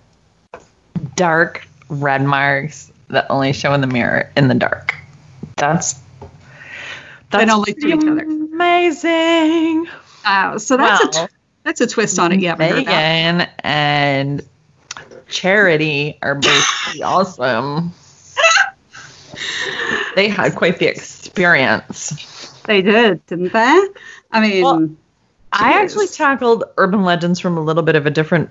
[1.16, 4.96] Dark red marks that only show in the mirror in the dark.
[5.58, 6.00] That's
[7.30, 8.24] that's And only to each other.
[8.24, 9.88] Amazing.
[10.26, 11.34] Uh, so that's a Well, t-
[11.64, 12.92] that's a twist on it you haven't heard about.
[12.92, 14.48] Megan and
[15.28, 16.68] Charity are both
[17.04, 17.92] awesome.
[20.16, 22.62] They had quite the experience.
[22.66, 23.88] They did, didn't they?
[24.32, 24.90] I mean, Well,
[25.52, 28.50] I actually tackled urban legends from a little bit of a different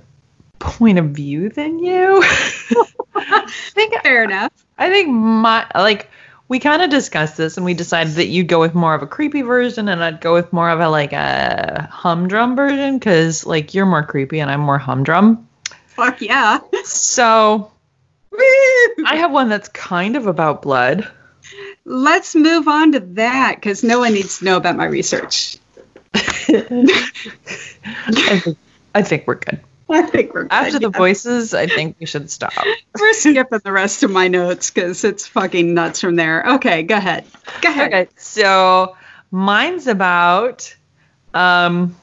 [0.58, 2.22] point of view than you.
[3.14, 4.52] I think fair enough.
[4.78, 6.08] I think my like
[6.52, 9.06] we kind of discussed this and we decided that you'd go with more of a
[9.06, 13.72] creepy version and I'd go with more of a like a humdrum version because like
[13.72, 15.48] you're more creepy and I'm more humdrum.
[15.86, 16.58] Fuck yeah.
[16.84, 17.72] So
[19.06, 21.10] I have one that's kind of about blood.
[21.86, 25.56] Let's move on to that because no one needs to know about my research.
[26.14, 26.20] I
[28.44, 28.58] think,
[28.94, 29.58] I think we're good.
[29.88, 30.98] I think we're good, After the yeah.
[30.98, 32.52] voices, I think we should stop.
[32.98, 36.44] We're skipping the rest of my notes because it's fucking nuts from there.
[36.54, 37.24] Okay, go ahead.
[37.60, 37.92] Go ahead.
[37.92, 38.96] Okay, so
[39.30, 40.74] mine's about
[41.34, 41.94] um,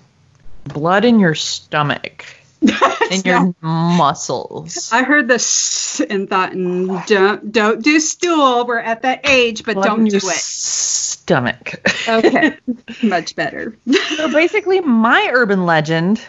[0.65, 2.25] blood in your stomach,
[3.11, 4.91] in your muscles.
[4.91, 8.67] I heard this and thought, mm, don't don't do stool.
[8.67, 10.21] We're at that age, but Blood don't do it.
[10.23, 11.87] stomach.
[12.07, 12.57] Okay,
[13.03, 13.75] much better.
[14.17, 16.21] so basically, my urban legend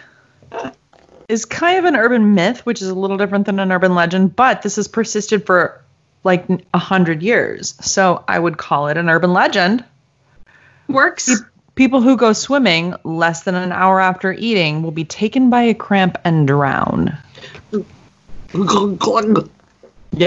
[1.31, 4.37] is kind of an urban myth, which is a little different than an urban legend,
[4.37, 5.81] but this has persisted for
[6.25, 7.75] like a hundred years.
[7.81, 9.85] So I would call it an urban legend.
[10.89, 11.31] Works.
[11.77, 15.75] People who go swimming less than an hour after eating will be taken by a
[15.75, 17.17] cramp and drown.
[17.73, 17.85] That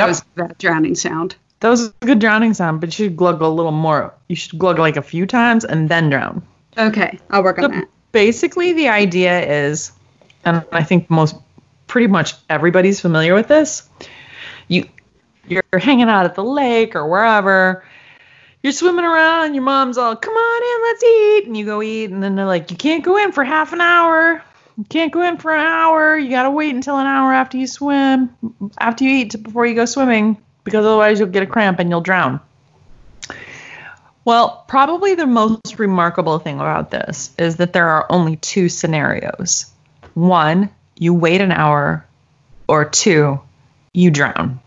[0.08, 1.36] was that drowning sound.
[1.60, 4.13] That was a good drowning sound, but you should glug a little more.
[4.28, 6.42] You should glug like a few times and then drown.
[6.78, 7.88] Okay, I'll work on So that.
[8.12, 9.92] basically, the idea is,
[10.46, 11.36] and I think most,
[11.88, 13.88] pretty much everybody's familiar with this.
[14.68, 14.88] You,
[15.48, 17.86] you're hanging out at the lake or wherever.
[18.62, 19.54] You're swimming around.
[19.56, 22.46] Your mom's all, "Come on in, let's eat," and you go eat, and then they're
[22.46, 24.42] like, "You can't go in for half an hour.
[24.78, 26.18] You can't go in for an hour.
[26.18, 28.30] You gotta wait until an hour after you swim,
[28.80, 32.02] after you eat, before you go swimming, because otherwise you'll get a cramp and you'll
[32.02, 32.40] drown."
[34.26, 39.66] Well, probably the most remarkable thing about this is that there are only two scenarios.
[40.13, 42.06] One, you wait an hour,
[42.67, 43.39] or two,
[43.93, 44.60] you drown.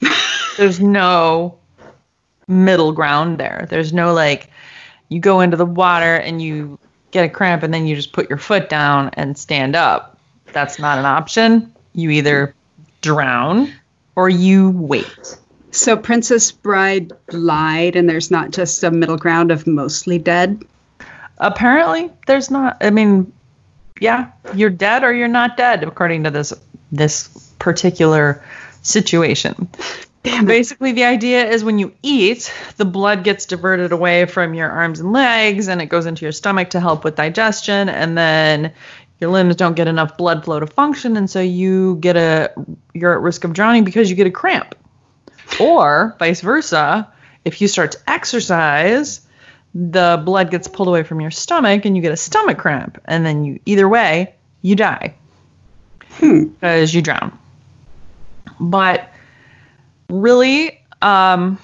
[0.56, 1.58] There's no
[2.48, 3.66] middle ground there.
[3.68, 4.48] There's no like,
[5.08, 6.78] you go into the water and you
[7.10, 10.18] get a cramp and then you just put your foot down and stand up.
[10.52, 11.74] That's not an option.
[11.94, 12.54] You either
[13.00, 13.72] drown
[14.16, 15.38] or you wait.
[15.70, 20.62] So Princess Bride lied, and there's not just a middle ground of mostly dead.
[21.38, 23.32] apparently there's not i mean
[24.02, 26.52] yeah you're dead or you're not dead according to this
[26.90, 28.44] this particular
[28.82, 29.68] situation
[30.24, 30.46] Damn it.
[30.48, 35.00] basically the idea is when you eat the blood gets diverted away from your arms
[35.00, 38.72] and legs and it goes into your stomach to help with digestion and then
[39.20, 42.52] your limbs don't get enough blood flow to function and so you get a
[42.92, 44.74] you're at risk of drowning because you get a cramp
[45.60, 47.08] or vice versa
[47.44, 49.20] if you start to exercise
[49.74, 53.00] the blood gets pulled away from your stomach and you get a stomach cramp.
[53.06, 55.14] And then you, either way, you die
[56.18, 56.44] Hmm.
[56.44, 57.36] because you drown.
[58.60, 59.08] But
[60.08, 61.58] really, um,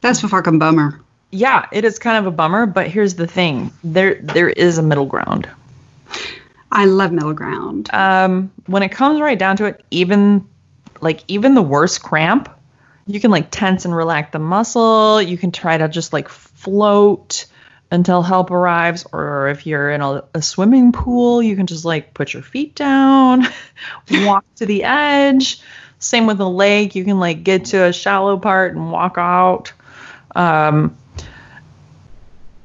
[0.00, 1.00] That's a fucking bummer.
[1.30, 2.66] yeah, it is kind of a bummer.
[2.66, 5.48] But here's the thing: there there is a middle ground.
[6.72, 7.90] I love middle ground.
[7.92, 10.46] Um, when it comes right down to it, even
[11.00, 12.48] like even the worst cramp,
[13.06, 15.20] you can like tense and relax the muscle.
[15.20, 17.46] You can try to just like float
[17.90, 22.14] until help arrives, or if you're in a, a swimming pool, you can just like
[22.14, 23.46] put your feet down,
[24.10, 25.60] walk to the edge.
[25.98, 29.72] Same with a lake, you can like get to a shallow part and walk out.
[30.34, 30.96] Um,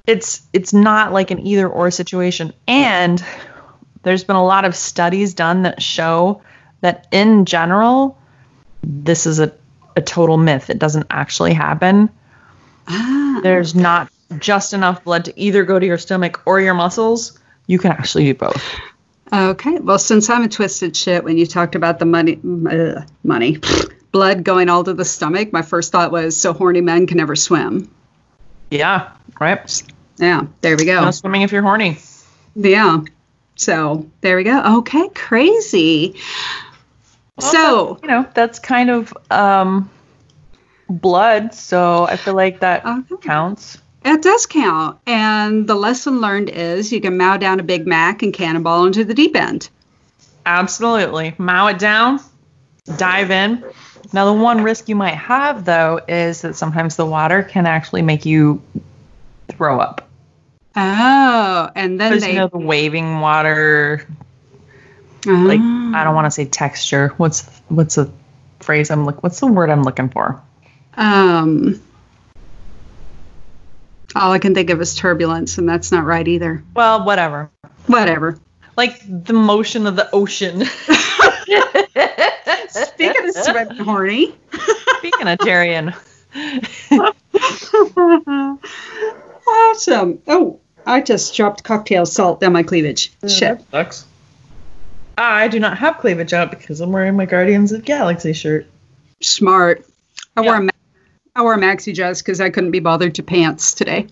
[0.06, 3.24] it's it's not like an either or situation, and
[4.04, 6.43] there's been a lot of studies done that show
[6.82, 8.17] that in general,
[8.84, 9.52] this is a,
[9.95, 10.69] a total myth.
[10.69, 12.10] It doesn't actually happen.
[12.88, 17.39] Ah, There's not just enough blood to either go to your stomach or your muscles.
[17.67, 18.63] You can actually do both.
[19.34, 19.79] okay.
[19.79, 23.58] Well, since I'm a twisted shit, when you talked about the money, uh, money,
[24.12, 27.36] blood going all to the stomach, my first thought was so horny men can never
[27.36, 27.91] swim.
[28.71, 29.84] Yeah, right?
[30.17, 31.03] Yeah, there we go.
[31.03, 31.97] No swimming if you're horny.
[32.55, 33.01] Yeah.
[33.55, 34.77] So there we go.
[34.79, 36.19] Okay, crazy.
[37.38, 39.89] Well, so You know, that's kind of um,
[40.89, 41.54] blood.
[41.54, 43.15] So I feel like that Okay.
[43.21, 43.78] counts.
[44.04, 45.00] it does count.
[45.06, 49.04] And the lesson learned is you can mow down a Big Mac and cannonball into
[49.04, 49.69] the deep end.
[50.45, 51.34] Absolutely.
[51.38, 52.19] Mow it down,
[52.98, 53.63] dive in.
[54.13, 58.04] Now, the one risk you might have, though, is that sometimes the water can actually
[58.04, 58.62] make you
[59.50, 60.08] throw up.
[60.76, 62.34] Oh, and then they.
[62.34, 64.06] you know, the waving water,
[65.25, 67.09] like, I don't want to say texture.
[67.17, 68.11] What's what's the
[68.59, 69.23] phrase I'm look?
[69.23, 70.41] What's the word I'm looking for?
[70.95, 71.81] Um,
[74.15, 76.63] all I can think of is turbulence, and that's not right either.
[76.75, 77.49] Well, whatever.
[77.88, 78.38] Whatever.
[78.77, 80.65] Like the motion of the ocean.
[82.69, 84.35] Speaking of sweating horny.
[84.97, 85.95] Speaking of Tyrion.
[89.47, 90.21] awesome.
[90.27, 93.11] Oh, I just dropped cocktail salt down my cleavage.
[93.27, 93.63] Shit.
[93.71, 94.05] Sucks.
[95.17, 98.67] I do not have cleavage out because I'm wearing my Guardians of Galaxy shirt.
[99.21, 99.86] Smart.
[100.36, 100.63] I wore a Yeah.
[100.63, 100.69] ma-
[101.38, 104.08] I wore a maxi dress because I couldn't be bothered to pants today.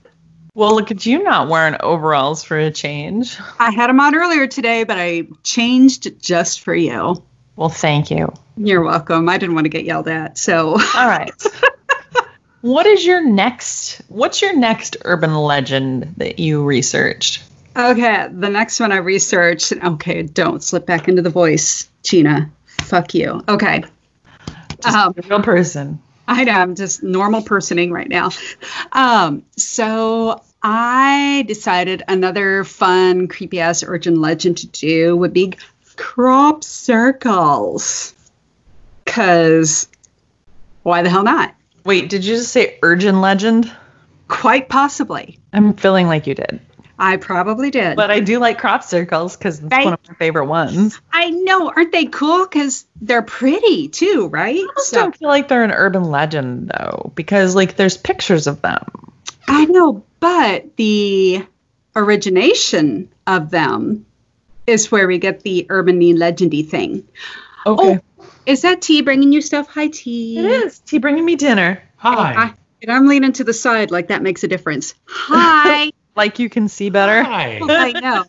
[0.55, 3.37] Well, look at you not wearing overalls for a change.
[3.59, 7.23] I had them on earlier today, but I changed just for you.
[7.55, 8.31] Well, thank you.
[8.57, 9.29] You're welcome.
[9.29, 11.31] I didn't want to get yelled at, so All right.
[12.61, 14.01] what is your next?
[14.09, 17.41] What's your next urban legend that you researched?
[17.75, 19.71] Okay, the next one I researched.
[19.71, 22.51] Okay, don't slip back into the voice, Gina.
[22.81, 23.41] Fuck you.
[23.47, 23.83] Okay.
[24.85, 26.01] Um, A real person.
[26.27, 28.29] I know I'm just normal personing right now.
[28.91, 35.53] Um, so I decided another fun, creepy ass urgent legend to do would be
[35.95, 38.13] crop circles.
[39.05, 39.87] Cause
[40.83, 41.55] why the hell not?
[41.85, 43.71] Wait, did you just say urgent legend?
[44.27, 45.39] Quite possibly.
[45.51, 46.61] I'm feeling like you did.
[46.97, 47.95] I probably did.
[47.95, 49.85] But I do like crop circles because it's Right.
[49.85, 50.99] one of my favorite ones.
[51.11, 52.45] I know, aren't they cool?
[52.45, 54.59] Because they're pretty too, right?
[54.59, 58.61] I just don't feel like they're an urban legend though, because like there's pictures of
[58.61, 58.85] them.
[59.47, 61.45] I know, but the
[61.95, 64.05] origination of them
[64.67, 67.07] is where we get the urban legendy thing.
[67.65, 67.99] Okay.
[68.19, 69.67] Oh, is that tea bringing you stuff?
[69.69, 70.39] Hi, tea.
[70.39, 70.79] it is.
[70.79, 71.81] Tea bringing me dinner.
[71.97, 72.33] Hi.
[72.35, 74.93] I, and I'm leaning to the side like that makes a difference.
[75.07, 75.91] Hi.
[76.15, 77.23] Like you can see better.
[77.23, 77.59] Hi.
[77.61, 78.25] I know.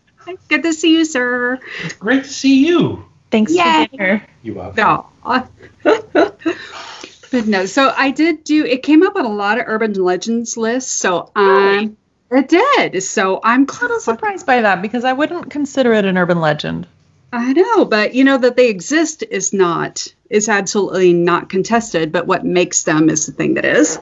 [0.49, 1.61] Good to see you, sir.
[1.83, 3.05] It's great to see you.
[3.31, 3.89] Thanks Yay.
[3.91, 4.27] for dinner.
[4.43, 4.77] You up?
[4.77, 5.07] No.
[5.83, 10.57] but no, so I did do it came up on a lot of urban legends
[10.57, 11.97] lists, so I'm
[12.31, 13.03] it did.
[13.03, 16.87] So I'm a little surprised by that because I wouldn't consider it an urban legend.
[17.33, 22.13] I know, but you know that they exist is not is absolutely not contested.
[22.13, 23.99] But what makes them is the thing that is.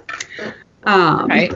[0.84, 1.54] Um, Right.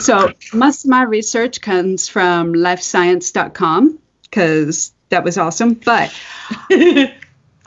[0.00, 5.74] So most of my research comes from livescience.com because that was awesome.
[5.74, 6.14] But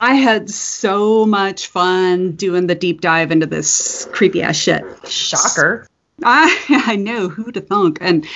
[0.00, 4.84] I had so much fun doing the deep dive into this creepy ass shit.
[5.06, 5.86] Shocker.
[6.22, 8.26] I I know who to thunk, and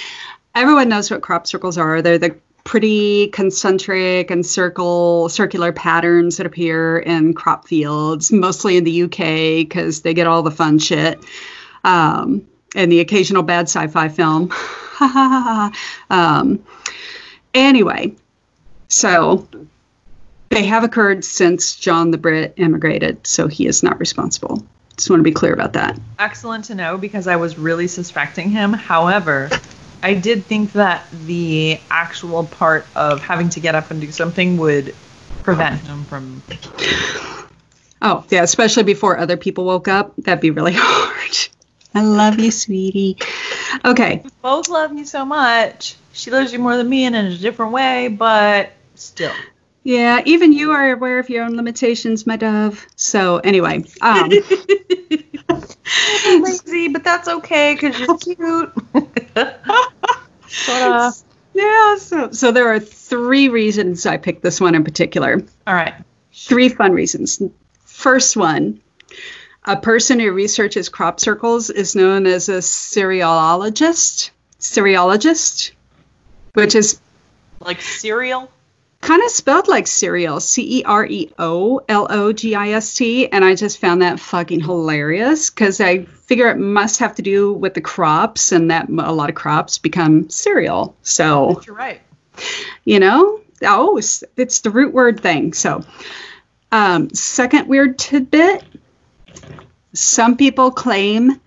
[0.55, 2.03] everyone knows what crop circles are.
[2.03, 8.85] They're the pretty concentric and circle circular patterns that appear in crop fields, mostly in
[8.85, 11.19] the UK because they get all the fun shit.
[11.85, 14.53] Um, and the occasional bad sci-fi film.
[16.11, 16.65] um,
[17.55, 18.15] anyway,
[18.89, 19.49] so
[20.51, 24.65] they have occurred since John the Brit immigrated, so he is not responsible.
[24.97, 25.99] Just want to be clear about that.
[26.19, 28.73] Excellent to know because I was really suspecting him.
[28.73, 29.49] However,
[30.03, 34.59] I did think that the actual part of having to get up and do something
[34.59, 34.95] would
[35.43, 36.43] prevent him from.
[38.03, 40.15] Oh, yeah, especially before other people woke up.
[40.17, 41.49] That'd be really hard.
[41.95, 43.17] I love you, sweetie.
[43.85, 44.21] Okay.
[44.23, 45.97] We both love you so much.
[46.13, 49.33] She loves you more than me and in a different way, but still.
[49.83, 52.87] Yeah, even you are aware of your own limitations, my dove.
[52.97, 54.29] So, anyway, um,
[56.43, 58.73] lazy, but that's okay because you're cute.
[60.69, 61.13] uh,
[61.55, 65.43] yeah, so so there are three reasons I picked this one in particular.
[65.67, 65.95] all right.
[66.33, 67.41] Three fun reasons.
[67.85, 68.81] First one,
[69.65, 74.31] a person who researches crop circles is known as a cerealologist.
[74.59, 75.73] Cereologist,
[76.55, 77.01] which is
[77.61, 78.51] Like cereal.
[79.01, 82.95] kind of spelled like cereal, C E R E O L O G I S
[82.95, 87.23] T, and I just found that fucking hilarious because I figure it must have to
[87.23, 90.95] do with the crops and that a lot of crops become cereal.
[91.03, 92.01] So You're right.
[92.85, 95.53] you know, oh, it's, it's the root word thing.
[95.55, 95.83] So,
[96.73, 98.63] um, second weird tidbit:
[99.93, 101.41] some people claim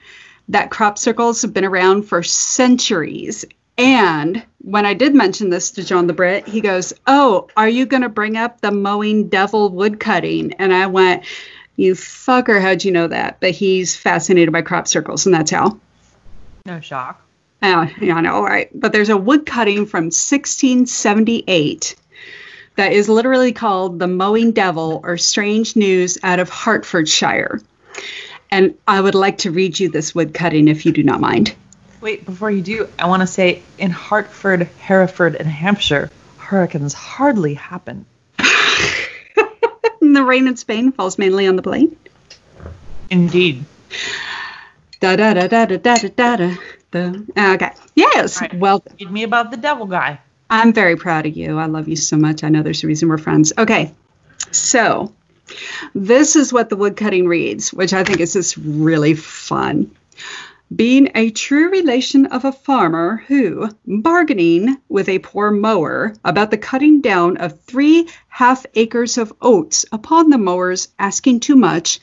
[0.49, 3.45] that crop circles have been around for centuries.
[3.77, 7.85] And when I did mention this to John the Brit, he goes, Oh, are you
[7.85, 10.53] going to bring up the mowing devil woodcutting?
[10.53, 11.23] And I went,
[11.75, 13.39] You fucker, how'd you know that?
[13.39, 15.79] But he's fascinated by crop circles, and that's how.
[16.65, 17.21] No shock.
[17.61, 18.69] Uh, yeah, I know, right?
[18.73, 21.95] But there's a woodcutting from 1678
[22.75, 27.61] that is literally called the Mowing Devil or Strange News out of Hertfordshire.
[28.53, 31.55] And I would like to read you this woodcutting if you do not mind.
[32.01, 37.55] Wait, before you do, I want to say in Hartford, Hereford, and Hampshire, hurricanes hardly
[37.55, 38.05] happen.
[38.37, 41.97] the rain in Spain falls mainly on the plain.
[43.09, 43.65] Indeed.
[44.99, 46.55] Da da da da da da da da.
[46.91, 47.53] da.
[47.55, 47.71] Okay.
[47.95, 48.39] Yes.
[48.39, 48.53] Right.
[48.53, 50.19] Well, Read me about the devil guy.
[50.51, 51.57] I'm very proud of you.
[51.57, 52.43] I love you so much.
[52.43, 53.51] I know there's a reason we're friends.
[53.57, 53.95] Okay.
[54.51, 55.11] So,
[55.93, 59.91] this is what the woodcutting reads, which I think is just really fun.
[60.73, 66.57] Being a true relation of a farmer who, bargaining with a poor mower about the
[66.57, 71.99] cutting down of three half acres of oats upon the mower's asking too much,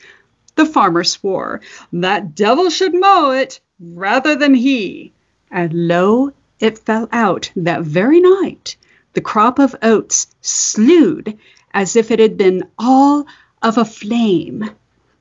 [0.55, 5.11] the farmer swore that devil should mow it rather than he.
[5.49, 8.77] And lo, it fell out that very night.
[9.13, 11.37] The crop of oats slewed
[11.73, 13.25] as if it had been all
[13.61, 14.69] of a flame.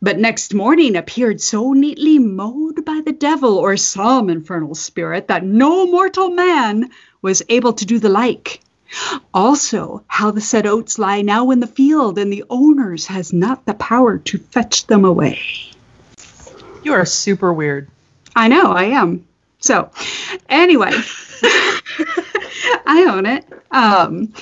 [0.02, 5.44] But next morning appeared so neatly mowed by the devil or some infernal spirit that
[5.44, 8.60] no mortal man was able to do the like.
[9.32, 13.64] Also, how the said oats lie now in the field, and the owners has not
[13.66, 15.40] the power to fetch them away.
[16.82, 17.88] You are super weird.
[18.34, 19.26] I know, I am.
[19.58, 19.90] So,
[20.48, 20.92] anyway,
[22.87, 23.44] I own it.
[23.70, 24.35] Um,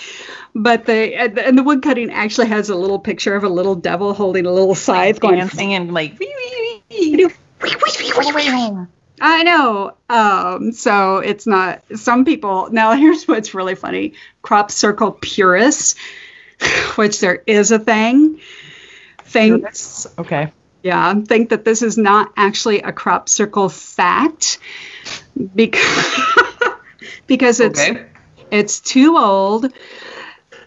[0.55, 4.47] but the and the woodcutting actually has a little picture of a little devil holding
[4.47, 5.39] a little scythe going.
[5.39, 8.89] Dancing and like, all the way home.
[9.21, 9.97] I know.
[10.09, 11.83] Um, so it's not.
[11.97, 12.93] Some people now.
[12.93, 15.97] Here's what's really funny: crop circle purists,
[16.97, 18.41] which there is a thing.
[19.25, 20.51] Thinks Okay.
[20.83, 24.59] yeah, think that this is not actually a crop circle fact
[25.55, 25.85] because
[27.27, 28.07] because it's Okay.
[28.51, 29.73] It's too old.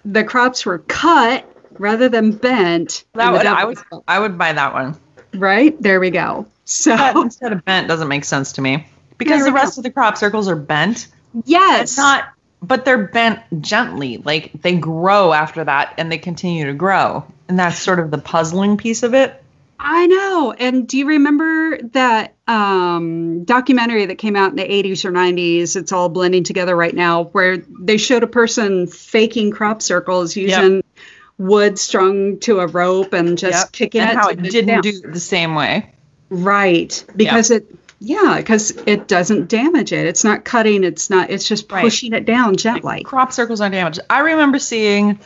[0.05, 1.45] The crops were cut
[1.77, 3.05] rather than bent.
[3.13, 4.97] That would, I would, I would buy that one.
[5.33, 6.45] right there we go.
[6.65, 10.17] So instead of bent doesn't make sense to me because the rest of the crop
[10.17, 11.07] circles are bent.
[11.45, 12.29] yes, It's not,
[12.61, 14.17] but they're bent gently.
[14.17, 17.25] Like they grow after that and they continue to grow.
[17.47, 19.40] And that's sort of the puzzling piece of it.
[19.83, 20.51] I know.
[20.57, 25.75] And do you remember that um, documentary that came out in the 80s or 90s?
[25.75, 30.83] It's all blending together right now, where they showed a person faking crop circles using
[31.39, 33.71] wood strung to a rope and just Yep.
[33.71, 34.15] kicking and it.
[34.17, 34.81] how it didn't down.
[34.81, 35.91] do it the same way.
[36.29, 37.65] right because it
[37.99, 41.81] yeah because it doesn't damage it it's not cutting it's not it's just Right.
[41.81, 43.99] pushing it down gently Crop circles aren't damaged.
[44.09, 45.19] I remember seeing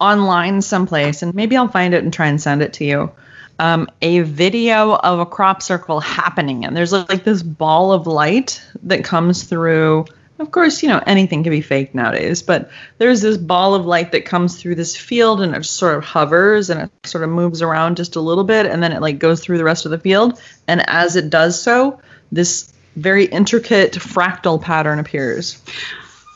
[0.00, 3.10] online someplace, and maybe I'll find it and try and send it to you.
[3.58, 8.62] Um, a video of a crop circle happening, and there's like this ball of light
[8.84, 10.06] that comes through.
[10.38, 14.12] Of course, you know anything can be fake nowadays, but there's this ball of light
[14.12, 17.62] that comes through this field, and it sort of hovers and it sort of moves
[17.62, 19.98] around just a little bit, and then it like goes through the rest of the
[19.98, 20.40] field.
[20.66, 22.00] And as it does so,
[22.32, 25.62] this very intricate fractal pattern appears.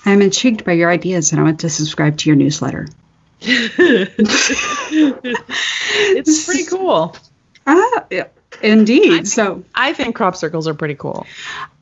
[0.05, 2.87] i'm intrigued by your ideas and i want to subscribe to your newsletter
[6.17, 7.17] it's pretty cool.
[7.67, 8.27] Ah, yeah.
[8.63, 9.29] Indeed.
[9.29, 11.27] So I think crop circles are pretty cool.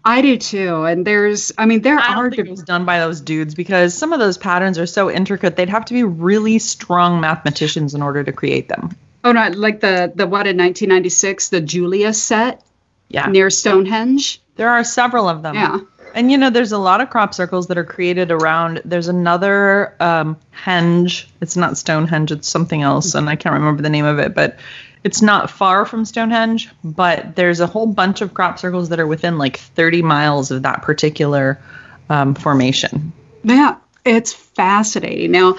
[0.04, 0.84] I do too.
[0.84, 2.30] And there's, I mean, there I are.
[2.30, 5.56] think was done by those dudes because some of those patterns are so intricate.
[5.56, 8.96] They'd have to be really strong mathematicians in order to create them.
[9.24, 12.62] oh no, like the the what in 1996, the Julia set
[13.08, 14.42] Yeah, near Stonehenge.
[14.56, 15.54] there are several of them.
[15.54, 15.78] Yeah.
[16.14, 18.80] And you know, there's a lot of crop circles that are created around.
[18.84, 21.26] There's another um, henge.
[21.40, 22.30] It's not Stonehenge.
[22.30, 24.34] It's something else, and I can't remember the name of it.
[24.34, 24.58] But
[25.02, 26.70] it's not far from Stonehenge.
[26.84, 30.62] But there's a whole bunch of crop circles that are within like 30 miles of
[30.62, 31.60] that particular
[32.08, 33.12] um, formation.
[33.42, 35.32] Yeah, it's fascinating.
[35.32, 35.56] Now,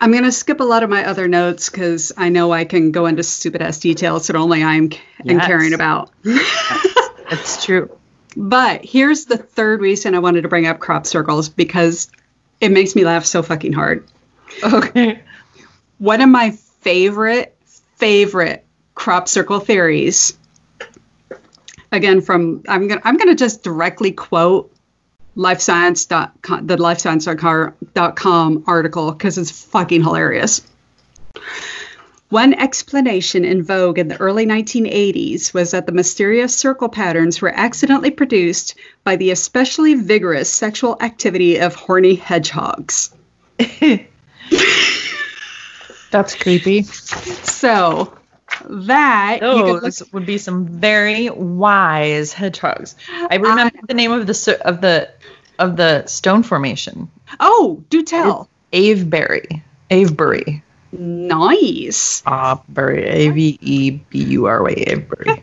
[0.00, 2.92] I'm going to skip a lot of my other notes because I know I can
[2.92, 4.90] go into stupid ass details that only I'm
[5.24, 5.46] Yes.
[5.46, 6.10] caring about.
[7.32, 7.96] It's true.
[8.36, 12.10] But here's the third reason I wanted to bring up crop circles because
[12.60, 14.06] it makes me laugh so fucking hard.
[14.62, 15.20] Okay.
[15.98, 17.56] One of my favorite,
[17.96, 18.64] favorite
[18.94, 20.36] crop circle theories.
[21.92, 24.72] Again, from I'm gonna I'm gonna just directly quote
[25.36, 30.62] livescience.com the livescience.com article because it's fucking hilarious.
[32.30, 37.52] One explanation in vogue in the early 1980s was that the mysterious circle patterns were
[37.52, 43.12] accidentally produced by the especially vigorous sexual activity of horny hedgehogs.
[46.12, 46.82] That's creepy.
[46.82, 48.16] So
[48.68, 52.94] that could look- would be some very wise hedgehogs.
[53.28, 55.10] I remember the name of the of the
[55.58, 57.10] of the stone formation.
[57.40, 58.48] oh, do tell.
[58.72, 59.62] Avebury.
[59.90, 60.62] Avebury.
[60.92, 62.22] Nice.
[62.26, 63.04] Uh, Avebury.
[63.06, 64.84] A V E B U R Y.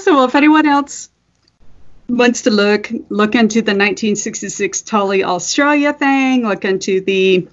[0.00, 1.08] So, well, if anyone else
[2.08, 7.48] wants to look, look into the 1966 Tully Australia thing, look into the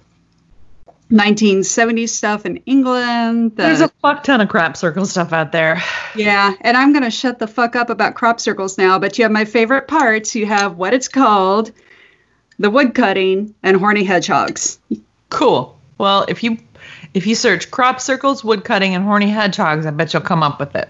[1.10, 3.56] 1970s stuff in England.
[3.56, 5.82] The, There's a fuck ton of crap circle stuff out there.
[6.14, 9.24] yeah, and I'm going to shut the fuck up about crop circles now, but you
[9.24, 10.34] have my favorite parts.
[10.34, 11.72] You have what it's called,
[12.58, 14.78] the wood cutting, and horny hedgehogs.
[15.30, 15.78] Cool.
[15.98, 16.58] Well, if you
[17.16, 20.60] if you search crop circles, wood cutting, and horny hedgehogs, I bet you'll come up
[20.60, 20.86] with it.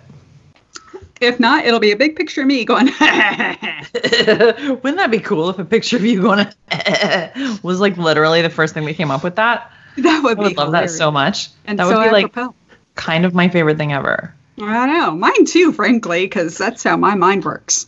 [1.20, 5.60] If not, it'll be a big picture of me going, Wouldn't that be cool if
[5.60, 6.48] a picture of you going
[7.62, 9.70] was like literally the first thing we came up with that?
[9.98, 11.48] that would be I would love that so much.
[11.64, 12.56] And that so would be like apropos.
[12.96, 14.34] kind of my favorite thing ever.
[14.60, 17.86] I know, mine too, frankly, because that's how my mind works.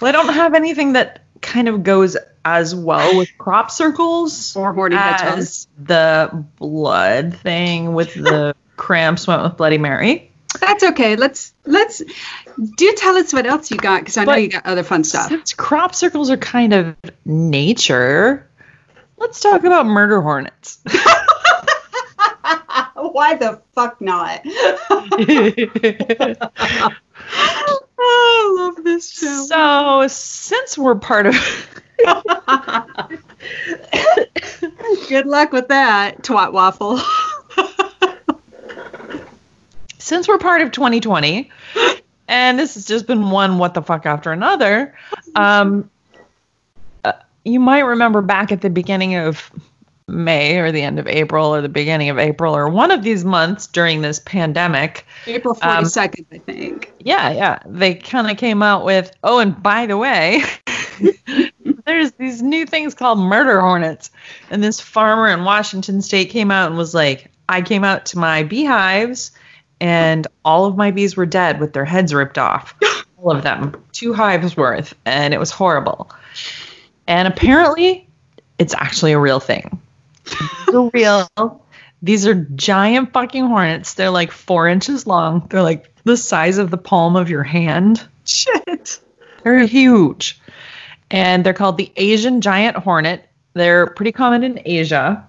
[0.00, 4.72] Well, I don't have anything that kind of goes as well with crop circles Or
[4.72, 5.38] horny hedgehogs.
[5.38, 10.30] as the blood thing with the cramps went with Bloody Mary.
[10.60, 11.16] That's okay.
[11.16, 12.02] Let's let's
[12.76, 15.28] do tell us what else you got because I know you got other fun stuff.
[15.28, 18.48] Since crop circles are kind of nature,
[19.18, 20.78] let's talk about murder hornets.
[22.94, 24.42] Why the fuck not?
[28.56, 29.44] Love this show.
[29.46, 31.34] so, since we're part of
[35.08, 36.98] Good luck with that, twat waffle.
[39.98, 41.50] since we're part of 2020,
[42.28, 44.96] and this has just been one what the fuck after another,
[45.34, 45.90] um,
[47.04, 47.12] uh,
[47.44, 49.50] you might remember back at the beginning of
[50.08, 53.24] May or the end of April or the beginning of April or one of these
[53.24, 55.04] months during this pandemic.
[55.26, 56.92] April Um, I think.
[57.00, 57.58] Yeah, yeah.
[57.66, 60.42] They kind of came out with, oh, and by the way,
[61.86, 64.12] there's these new things called murder hornets.
[64.48, 68.18] And this farmer in Washington state came out and was like, I came out to
[68.18, 69.32] my beehives
[69.80, 72.74] and all of my bees were dead with their heads ripped off.
[73.16, 73.74] all of them.
[73.92, 74.94] Two hives worth.
[75.04, 76.10] And it was horrible.
[77.08, 78.08] And apparently,
[78.58, 79.80] it's actually a real thing.
[80.66, 81.62] These are real.
[82.02, 83.94] These are giant fucking hornets.
[83.94, 85.46] They're like four inches long.
[85.48, 88.06] They're like the size of the palm of your hand.
[88.24, 89.00] Shit.
[89.42, 90.40] They're huge.
[91.10, 93.28] And they're called the Asian giant hornet.
[93.54, 95.26] They're pretty common in Asia.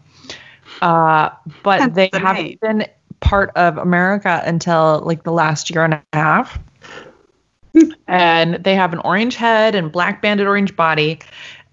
[0.82, 1.30] Uh,
[1.64, 2.58] but That's they the haven't name.
[2.62, 2.86] been
[3.20, 6.60] part of America until like the last year and a half.
[8.08, 11.20] and they have an orange head and black banded orange body.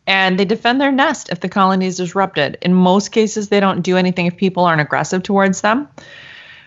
[0.06, 2.58] And they defend their nest if the colony is disrupted.
[2.60, 5.88] In most cases, they don't do anything if people aren't aggressive towards them.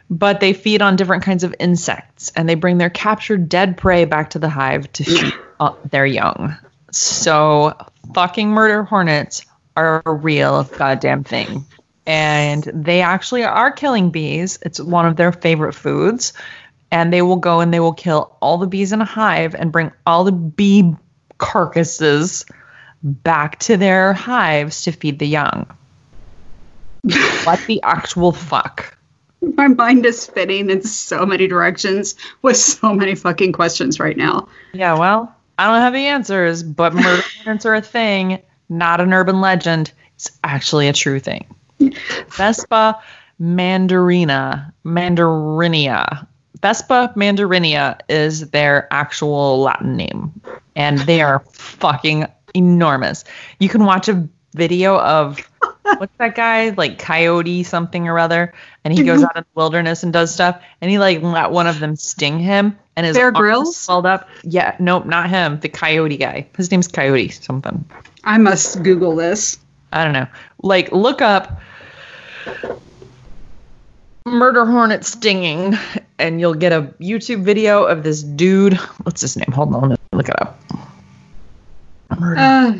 [0.10, 4.06] But they feed on different kinds of insects and they bring their captured dead prey
[4.06, 5.34] back to the hive to feed
[5.92, 6.56] their young.
[6.92, 7.78] So,
[8.14, 11.66] fucking murder hornets are a real goddamn thing.
[12.06, 14.58] And they actually are killing bees.
[14.62, 16.32] It's one of their favorite foods.
[16.90, 19.74] And they will go and they will kill all the bees in a hive and
[19.74, 20.96] bring all the bee
[21.38, 22.46] carcasses
[23.04, 25.66] back to their hives to feed the young.
[27.44, 28.98] what the actual fuck?
[29.42, 34.48] My mind is spinning in so many directions with so many fucking questions right now.
[34.74, 39.14] Yeah, well, I don't have the answers, but murder hornets are a thing, not an
[39.14, 39.92] urban legend.
[40.16, 41.46] It's actually a true thing.
[42.30, 43.02] Vespa
[43.40, 46.28] mandarina, mandarinia.
[46.62, 50.42] Vespa mandarinia is their actual Latin name,
[50.76, 53.24] and they are fucking enormous.
[53.60, 55.40] You can watch a video of
[55.84, 56.70] what's that guy?
[56.70, 59.26] Like coyote something or other and he goes mm-hmm.
[59.26, 62.40] out in the wilderness and does stuff and he like let one of them sting
[62.40, 63.78] him and his Bear arms Grylls?
[63.78, 64.28] swelled up.
[64.44, 66.48] Yeah nope not him the coyote guy.
[66.58, 67.86] His name's coyote something.
[68.24, 69.60] I must Google this.
[69.94, 70.28] i don't know.
[70.62, 71.62] Like look up
[74.26, 75.74] murder hornet stinging
[76.20, 78.74] and you'll get a youtube video of this dude.
[79.04, 79.52] What's his name?
[79.54, 80.60] Hold on let me look it up
[82.10, 82.74] Uh,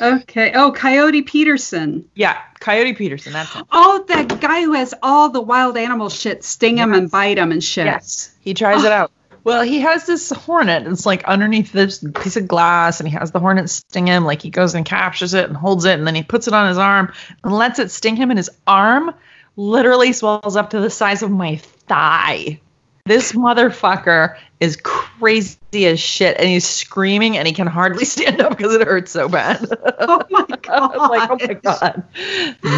[0.00, 0.52] okay.
[0.54, 2.08] Oh, Coyote Peterson.
[2.14, 6.42] yeah coyote peterson that's him Oh, that guy who has all the wild animal shit
[6.42, 7.86] sting him and bite him and shit.
[7.86, 9.12] Yes, he tries it out.
[9.44, 10.84] Well, he has this hornet.
[10.88, 14.24] It's like underneath this piece of glass, and he has the hornet sting him.
[14.24, 16.66] Like he goes and captures it and holds it, and then he puts it on
[16.68, 17.12] his arm
[17.44, 19.14] and lets it sting him, and his arm
[19.54, 22.60] literally swells up to the size of my thigh.
[23.06, 28.56] This motherfucker is crazy as shit, and he's screaming, and he can hardly stand up
[28.56, 29.66] because it hurts so bad.
[29.98, 30.92] Oh my god.
[30.94, 32.04] I'm like, oh my god,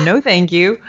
[0.04, 0.80] no, thank you.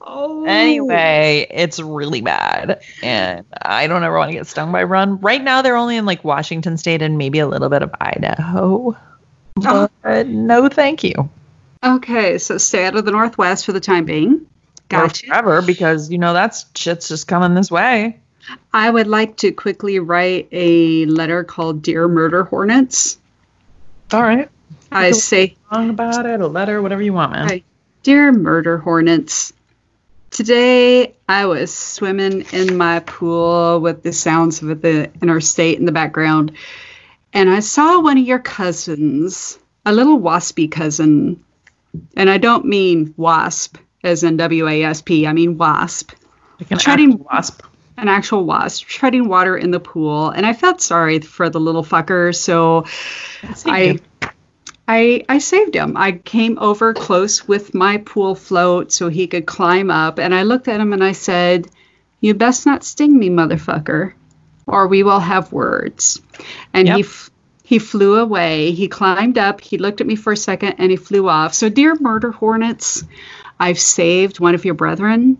[0.00, 0.44] Oh.
[0.46, 5.18] Anyway, it's really bad, and I don't ever want to get stung by run.
[5.20, 8.96] Right now, they're only in like Washington State and maybe a little bit of Idaho.
[9.64, 9.88] Oh.
[10.02, 11.28] But no, thank you.
[11.84, 14.46] Okay, so stay out of the Northwest for the time being.
[14.92, 18.20] Or forever, because you know that's shit's just coming this way.
[18.72, 23.18] I would like to quickly write a letter called Dear Murder Hornets.
[24.12, 24.48] All right,
[24.90, 27.44] I say, song about it, a letter, whatever you want, man.
[27.46, 27.64] Okay.
[28.02, 29.52] Dear Murder Hornets,
[30.30, 35.92] today I was swimming in my pool with the sounds of the interstate in the
[35.92, 36.52] background,
[37.32, 41.44] and I saw one of your cousins, a little waspy cousin.
[42.14, 46.12] And I don't mean wasp as in W A S P, I mean wasp.
[46.60, 47.62] Like an wasp.
[47.98, 51.84] An actual wasp treading water in the pool and i felt sorry for the little
[51.84, 52.84] fucker so
[53.66, 53.98] i
[54.90, 55.98] I, I saved him.
[55.98, 60.44] I came over close with my pool float so he could climb up, and I
[60.44, 61.68] looked at him and I said,
[62.20, 64.14] You best not sting me, motherfucker,
[64.66, 66.22] or we will have words.
[66.72, 67.30] And he f-
[67.62, 68.72] he flew away.
[68.72, 69.60] He climbed up.
[69.60, 71.52] He looked at me for a second, and he flew off.
[71.52, 73.04] So, dear murder hornets,
[73.60, 75.36] I've saved one of your brethren.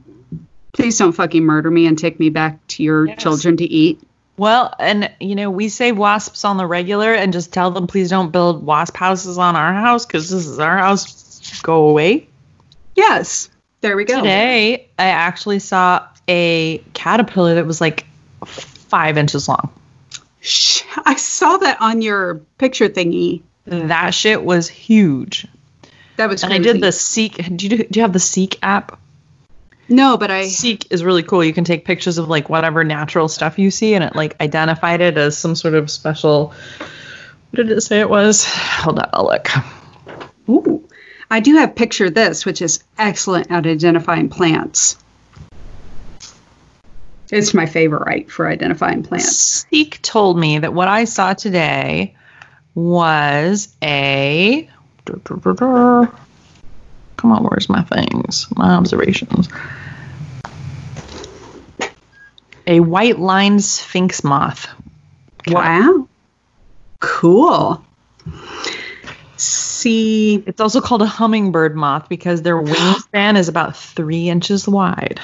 [0.73, 3.23] Please don't fucking murder me and take me back to your Yes.
[3.23, 4.01] children to eat.
[4.37, 8.11] Well, and you know, we save wasps on the regular and just tell them please
[8.11, 11.61] don't build wasp houses on our house because this is our house.
[11.62, 12.29] Go away.
[12.95, 13.49] Yes,
[13.81, 14.16] there we go.
[14.19, 18.07] Today, I actually saw a caterpillar that was like
[18.45, 19.71] five inches long.
[21.05, 23.43] I saw that on your picture thingy.
[23.66, 25.47] That shit was huge.
[26.16, 27.37] That was And I did the Seek.
[27.57, 28.99] Do you, do you have the Seek app?
[29.89, 31.43] No, but I Seek is really cool.
[31.43, 35.01] You can take pictures of like whatever natural stuff you see, and it like identified
[35.01, 36.53] it as some sort of special.
[37.51, 38.45] What did it say it was?
[38.45, 39.49] Hold on, I'll look.
[40.49, 40.86] ooh,
[41.30, 44.99] I do have picture this, which is excellent at identifying plants.
[47.30, 49.36] It's my favorite right for identifying plants.
[49.70, 52.14] Seek told me that what I saw today
[52.74, 54.68] was a.
[57.16, 58.47] Come on, where's my things?
[58.57, 59.49] My observations.
[62.69, 64.69] A white lined sphinx moth.
[65.49, 66.07] Wow,
[67.01, 67.85] cool.
[69.37, 75.21] See, It's also called a hummingbird moth because their wingspan is about three inches wide.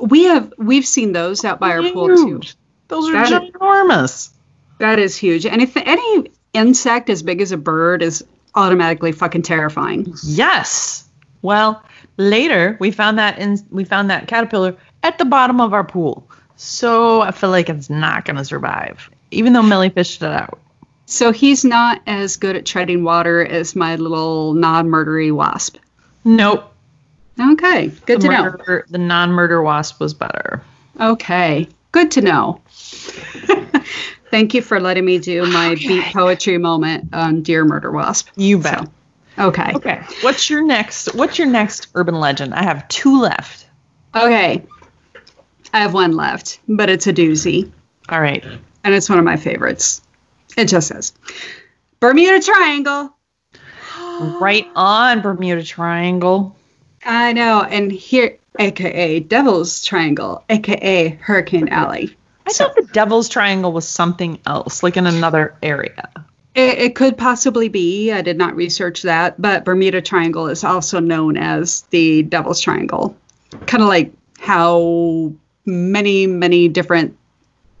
[0.00, 2.40] we have we've seen those out by our pool too.
[2.88, 4.30] Those are That is- ginormous.
[4.78, 5.44] That is huge.
[5.44, 8.24] And if any insect as big as a bird is
[8.54, 10.14] automatically fucking terrifying.
[10.24, 11.04] Yes.
[11.42, 11.82] Well,
[12.16, 16.26] later we found that in we found that caterpillar at the bottom of our pool.
[16.56, 20.58] So I feel like it's not gonna survive, even though Millie fished it out.
[21.06, 25.78] So he's not as good at treading water as my little non-murdery wasp.
[26.24, 26.72] Nope.
[27.40, 28.82] Okay, good the to know.
[28.88, 30.62] The non-murder wasp was better.
[31.00, 32.60] Okay, good to know.
[34.30, 38.28] Thank you for letting me do my beat poetry moment on Dear Murder Wasp.
[38.36, 38.88] You bet.
[39.38, 39.72] Okay.
[39.74, 40.02] Okay.
[40.20, 41.14] What's your next?
[41.14, 42.54] What's your next urban legend?
[42.54, 43.66] I have two left.
[44.14, 44.64] Okay.
[45.72, 47.70] I have one left, but it's a doozy,
[48.08, 48.44] All right.
[48.84, 50.02] and it's one of my favorites.
[50.56, 51.12] It just says
[52.00, 53.14] Bermuda Triangle.
[54.20, 56.54] Right on Bermuda Triangle.
[57.06, 62.14] I know, and here aka Devil's Triangle, aka Hurricane Alley.
[62.46, 66.10] I thought the Devil's Triangle was something else, like in another area.
[66.54, 68.12] It, it could possibly be.
[68.12, 73.16] I did not research that, but Bermuda Triangle is also known as the Devil's Triangle.
[73.66, 75.32] Kind of like how
[75.70, 77.16] many, many different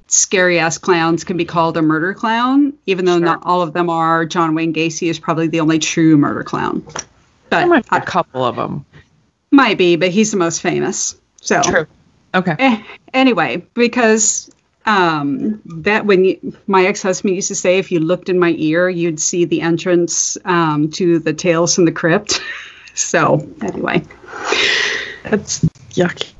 [0.06, 3.24] scary ass clowns can be called a murder clown, even though Sure.
[3.26, 4.24] not all of them are.
[4.24, 6.82] John Wayne Gacy is probably the only true murder clown.
[6.86, 7.02] There
[7.62, 8.84] But might be I- a couple of them.
[9.52, 11.16] might be, but he's the most famous.
[11.40, 11.86] So True.
[12.34, 12.54] Okay.
[12.58, 12.82] Eh,
[13.14, 14.50] anyway, because
[14.86, 18.88] um, that when you, my ex-husband used to say, if you looked in my ear,
[18.88, 22.40] you'd see the entrance um, to the Tales from the Crypt.
[22.94, 24.02] so anyway,
[25.24, 25.60] That's
[25.90, 26.32] yucky.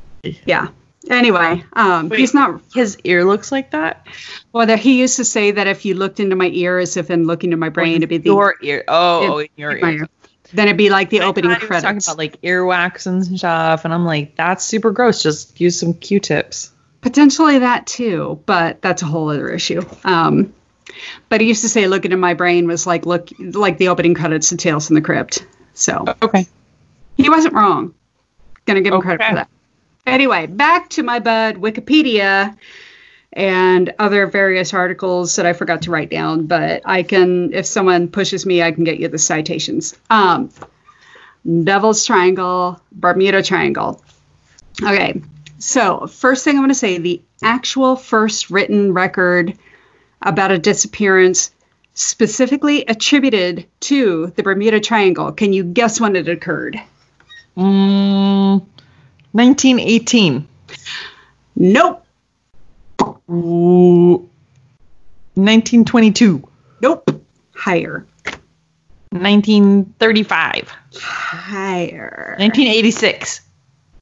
[0.47, 0.69] yeah.
[1.11, 2.21] Anyway, um, Wait.
[2.21, 2.61] he's not.
[2.73, 4.07] His ear looks like that.
[4.53, 7.11] Well, that he used to say that if you looked into my ear, as if
[7.11, 8.85] in looking into my brain, it'd be the your ear.
[8.87, 9.99] Oh, in- in your my ear.
[10.03, 10.09] ear.
[10.53, 12.07] Then it'd be like the I opening thought he was credits.
[12.07, 15.23] talking about like earwax and stuff, and I'm like, that's super gross.
[15.23, 16.73] Just use some Q-tips.
[17.03, 19.83] Potentially that too, but that's a whole other issue.
[20.05, 20.53] Um,
[21.29, 24.15] but he used to say, "Looking in my brain" was like look like the opening
[24.15, 25.45] credits to Tales from the Crypt.
[25.75, 26.47] So Okay.
[27.17, 27.95] he wasn't wrong.
[28.67, 29.49] Gonna give him credit for that.
[30.07, 32.57] Anyway, back to my bud Wikipedia
[33.33, 38.09] and other various articles that I forgot to write down, but I can, if someone
[38.09, 39.97] pushes me, I can get you the citations.
[40.11, 40.51] Um,
[41.65, 44.03] Devil's Triangle, Bermuda Triangle.
[44.83, 45.23] Okay,
[45.59, 49.57] so first thing I'm going to say the actual first written record
[50.23, 51.51] about a disappearance
[51.95, 55.33] specifically attributed to the Bermuda Triangle.
[55.33, 56.81] Can you guess when it occurred?
[57.57, 58.65] Mm,
[59.33, 60.47] 1918.
[61.57, 62.05] Nope.
[63.31, 64.29] Ooh.
[65.35, 66.49] 1922.
[66.83, 67.23] Nope.
[67.55, 68.07] Higher.
[69.13, 70.73] 1935.
[70.95, 72.37] Higher.
[72.39, 73.41] 1986.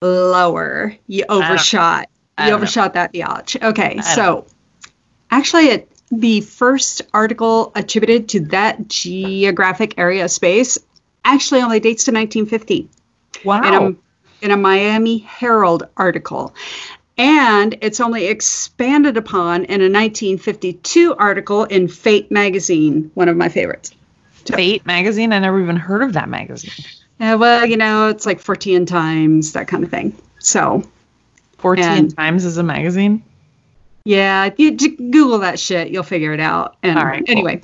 [0.02, 0.96] Lower.
[1.06, 2.08] You overshot.
[2.38, 2.56] You don't know.
[2.56, 3.56] overshot that notch.
[3.60, 4.46] Okay, so
[5.30, 10.78] actually, it, the first article attributed to that geographic area of space
[11.24, 12.88] actually only dates to 1950
[13.44, 13.58] Wow.
[13.62, 13.96] in a,
[14.42, 16.54] in a Miami Herald article.
[17.16, 23.48] And it's only expanded upon in a 1952 article in Fate magazine, one of my
[23.48, 23.92] favorites.
[24.46, 25.32] Fate magazine.
[25.32, 26.84] I never even heard of that magazine.
[27.18, 30.16] Yeah, well, you know, it's like Fortean Times, that kind of thing.
[30.38, 30.84] So,
[31.58, 33.24] Fortean And- times is a magazine.
[34.08, 36.78] Yeah, you Google that shit, you'll figure it out.
[36.82, 37.30] And All right, cool.
[37.30, 37.60] anyway,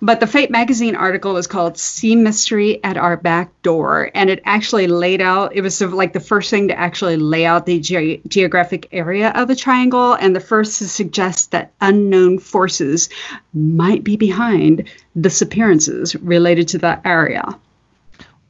[0.00, 4.10] but the Fate magazine article was called Sea Mystery at Our Back Door.
[4.14, 7.18] And it actually laid out, it was sort of like the first thing to actually
[7.18, 11.74] lay out the ge- geographic area of the triangle and the first to suggest that
[11.82, 13.10] unknown forces
[13.52, 14.88] might be behind
[15.20, 17.44] disappearances related to that area.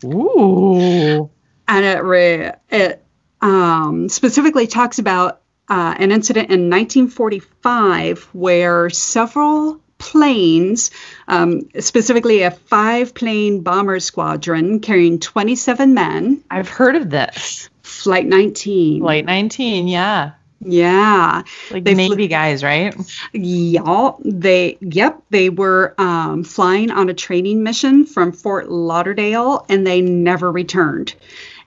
[0.05, 1.29] Ooh.
[1.67, 3.05] and it, re- it
[3.41, 10.91] um, specifically talks about uh, an incident in 1945 where several planes,
[11.29, 17.69] um, specifically a five plane bomber squadron carrying 27 men, I've heard of this.
[17.83, 19.01] Flight 19.
[19.03, 19.89] Flight 19.
[19.89, 20.33] Yeah.
[20.61, 21.43] Yeah.
[21.71, 22.95] Like They Navy flew- guys, right?
[23.33, 29.87] Yeah, they yep, they were um, flying on a training mission from Fort Lauderdale, and
[29.87, 31.15] they never returned.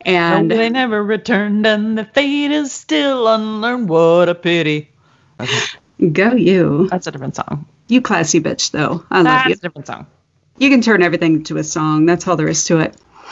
[0.07, 3.89] And And they never returned, and the fate is still unlearned.
[3.89, 4.91] What a pity.
[5.39, 5.61] Okay,
[6.13, 7.67] go you, that's a different song.
[7.89, 9.05] you classy bitch, though.
[9.11, 9.49] I love you.
[9.49, 9.53] That's you.
[9.53, 10.07] a different song.
[10.59, 12.05] You can turn everything into a song.
[12.07, 12.97] That's all there is to it.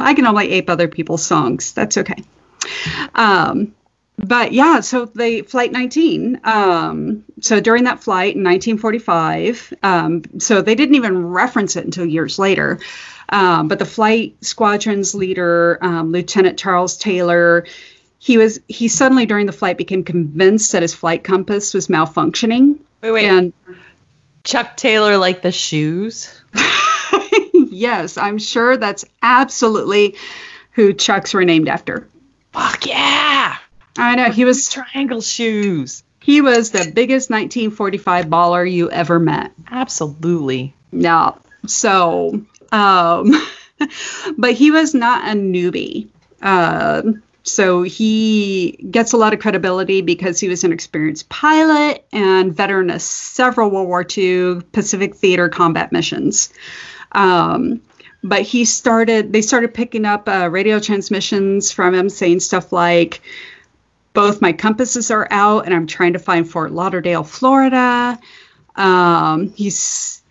[0.00, 1.72] I can only ape other people's songs.
[1.74, 2.22] That's okay.
[3.14, 3.74] Um,
[4.18, 6.40] but yeah, so they flight 19.
[6.44, 12.06] Um, so during that flight in 1945, um, so they didn't even reference it until
[12.06, 12.80] years later.
[13.28, 17.66] Um, but the flight squadron's leader, um, Lieutenant Charles Taylor,
[18.18, 22.78] he was he suddenly during the flight became convinced that his flight compass was malfunctioning.
[23.02, 23.26] Wait, wait.
[23.26, 23.52] And
[24.44, 26.40] Chuck Taylor, like the shoes.
[27.52, 30.16] yes, I'm sure that's absolutely
[30.72, 32.08] who Chucks were named after.
[32.52, 33.58] Fuck yeah!
[33.98, 36.02] I know he was Triangle shoes.
[36.20, 39.52] he was the biggest 1945 baller you ever met.
[39.70, 40.74] Absolutely.
[40.92, 42.40] No, so
[42.72, 43.32] um,
[44.38, 46.08] but he was not a newbie.
[46.42, 52.52] Um so he gets a lot of credibility because he was an experienced pilot and
[52.52, 56.52] veteran of several World War II Pacific Theater combat missions.
[57.12, 57.80] Um,
[58.24, 63.20] but he started, they started picking up uh, radio transmissions from him saying stuff like,
[64.16, 68.18] both my compasses are out and I'm trying to find Fort Lauderdale, Florida.
[68.74, 69.52] Um,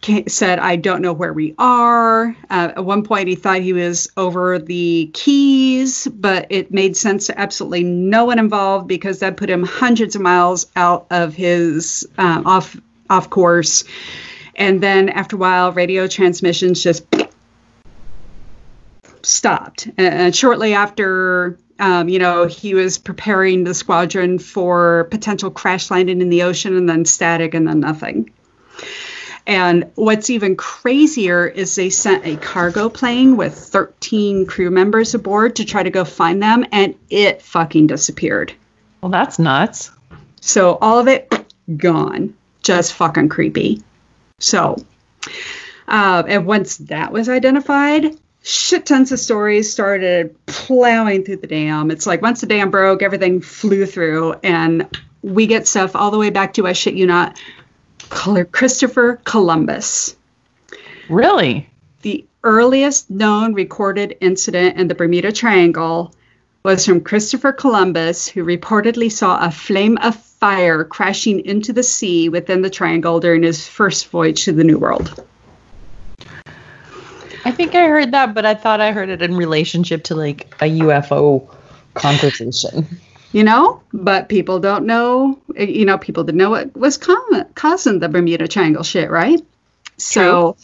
[0.01, 2.35] ca- said, I don't know where we are.
[2.49, 7.27] Uh, at one point, he thought he was over the Keys, but it made sense
[7.27, 12.07] to absolutely no one involved because that put him hundreds of miles out of his
[12.17, 12.75] um, off
[13.07, 13.83] off course.
[14.55, 17.05] And then after a while, radio transmissions just
[19.21, 19.89] stopped.
[19.95, 26.21] And shortly after, um, you know, he was preparing the squadron for potential crash landing
[26.21, 28.31] in the ocean and then static and then nothing.
[29.47, 35.57] And what's even crazier is they sent a cargo plane with 13 crew members aboard
[35.57, 38.53] to try to go find them, and it fucking disappeared.
[39.01, 39.91] Well, that's nuts.
[40.41, 41.31] So all of it
[41.77, 42.35] gone.
[42.63, 43.83] Just fucking creepy.
[44.39, 44.77] So,
[45.87, 51.89] uh, and once that was identified, shit tons of stories started plowing through the dam.
[51.89, 54.87] It's like once the dam broke, everything flew through, and
[55.23, 57.41] we get stuff all the way back to I shit you not,
[58.09, 60.15] color Christopher Columbus.
[61.09, 61.67] Really?
[62.03, 66.13] The earliest known recorded incident in the Bermuda Triangle
[66.61, 72.29] was from Christopher Columbus, who reportedly saw a flame of fire crashing into the sea
[72.29, 75.25] within the triangle during his first voyage to the New World.
[77.45, 80.53] I think I heard that, but I thought I heard it in relationship to like
[80.61, 81.47] a UFO
[81.93, 82.87] conversation.
[83.31, 85.39] You know, but people don't know.
[85.55, 89.39] You know, people didn't know what was com- causing the Bermuda Triangle shit, right?
[89.97, 90.57] So,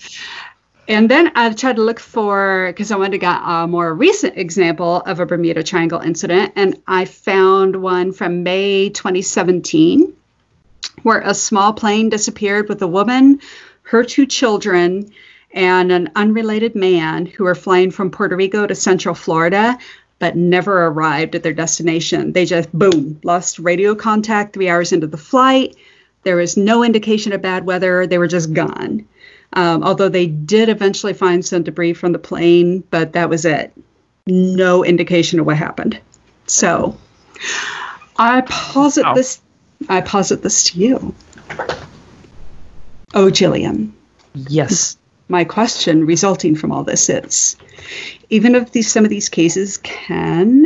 [0.87, 4.37] and then I tried to look for because I wanted to get a more recent
[4.37, 10.13] example of a Bermuda Triangle incident, and I found one from May 2017
[11.03, 13.39] where a small plane disappeared with a woman,
[13.83, 15.11] her two children,
[15.53, 19.77] and an unrelated man who were flying from Puerto Rico to Central Florida,
[20.19, 22.31] but never arrived at their destination.
[22.31, 25.75] They just, boom, lost radio contact three hours into the flight.
[26.23, 28.05] There was no indication of bad weather.
[28.05, 29.07] They were just gone.
[29.53, 33.73] Um, although they did eventually find some debris from the plane, but that was it.
[34.27, 35.99] No indication of what happened.
[36.45, 36.97] So
[38.17, 39.15] I posit Wow.
[39.15, 39.41] this.
[39.89, 41.15] I posit this to you.
[43.13, 43.91] Oh, Jillian
[44.33, 44.95] Yes.
[45.31, 47.55] My question resulting from all this is
[48.29, 50.65] even if these, some of these cases can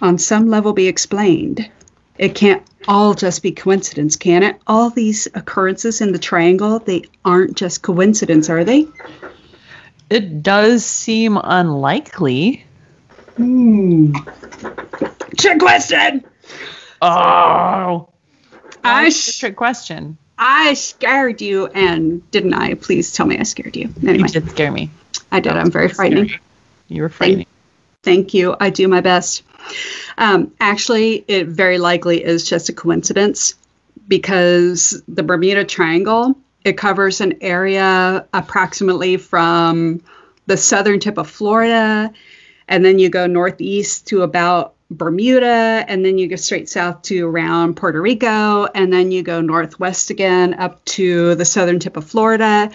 [0.00, 1.70] on some level be explained
[2.18, 7.02] it can't all just be coincidence can it all these occurrences in the triangle they
[7.24, 8.86] aren't just coincidence are they
[10.10, 12.64] It does seem unlikely.
[13.36, 14.12] Hmm.
[15.36, 16.24] trick question
[17.00, 18.08] Oh.
[18.82, 20.18] I, sh- trick question.
[20.38, 24.50] I scared you and didn't i please tell me i scared you anyway You did
[24.50, 24.90] scare me.
[25.32, 26.40] i did i'm very frightening Scary.
[26.88, 27.46] You were frightening.
[28.02, 28.56] Thank you.
[28.58, 29.42] I do my best.
[30.16, 33.54] Um, actually, it very likely is just a coincidence
[34.06, 36.34] because the Bermuda Triangle
[36.64, 40.00] it covers an area approximately from
[40.46, 42.10] the southern tip of Florida,
[42.68, 47.26] and then you go northeast to about Bermuda, and then you go straight south to
[47.26, 52.06] around Puerto Rico, and then you go northwest again up to the southern tip of
[52.06, 52.70] Florida.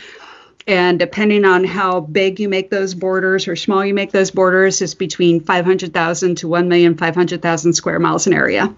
[0.68, 4.82] And depending on how big you make those borders or small you make those borders,
[4.82, 8.74] it's between 500,000 to 1,500,000 square miles in area.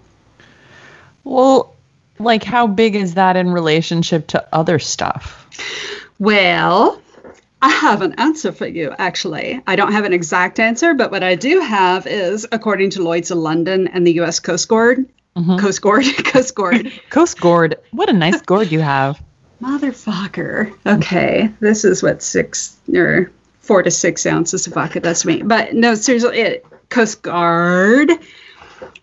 [1.22, 1.74] Well,
[2.18, 5.46] like how big is that in relationship to other stuff?
[6.18, 7.00] Well,
[7.62, 9.62] I have an answer for you, actually.
[9.66, 13.30] I don't have an exact answer, but what I do have is, according to Lloyd's
[13.30, 14.40] of London and the U.S.
[14.40, 17.76] Coast Guard, Coast Guard, Coast Guard, Coast Guard.
[17.90, 19.22] What a nice gourd you have.
[19.62, 20.76] Motherfucker.
[20.86, 25.42] Okay, this is what six or four to six ounces of vodka does to me.
[25.42, 28.10] But no, seriously, it, Coast Guard.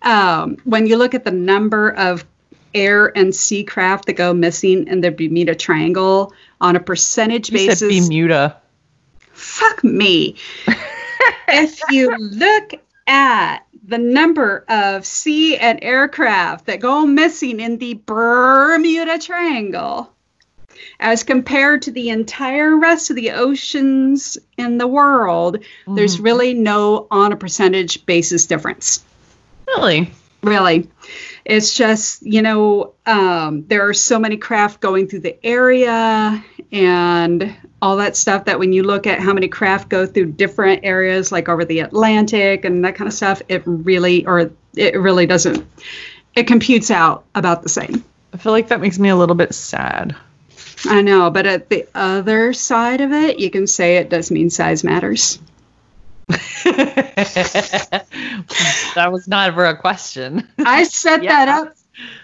[0.04, 2.26] Um, when you look at the number of
[2.74, 7.58] air and sea craft that go missing in the Bermuda Triangle on a percentage You
[7.60, 8.58] said basis, Bermuda.
[9.32, 10.36] fuck me.
[11.48, 12.74] if you look
[13.08, 20.10] at the number of sea and aircraft that go missing in the Bermuda Triangle
[21.00, 26.24] as compared to the entire rest of the oceans in the world, there's mm-hmm.
[26.24, 29.04] really no on a percentage basis difference
[29.68, 30.12] Really?
[30.44, 30.90] Really.
[31.46, 37.56] It's just you know um, there are so many craft going through the area and
[37.82, 41.32] all that stuff that when you look at how many craft go through different areas
[41.32, 45.68] like over the atlantic and that kind of stuff it really or it really doesn't
[46.36, 48.04] it computes out about the same.
[48.34, 50.16] I feel like that makes me a little bit sad.
[50.86, 54.50] i know but at the other side of it you can say it does mean
[54.50, 55.40] size matters
[58.96, 60.48] that was never a question.
[60.60, 61.46] i set Yeah.
[61.46, 61.76] that up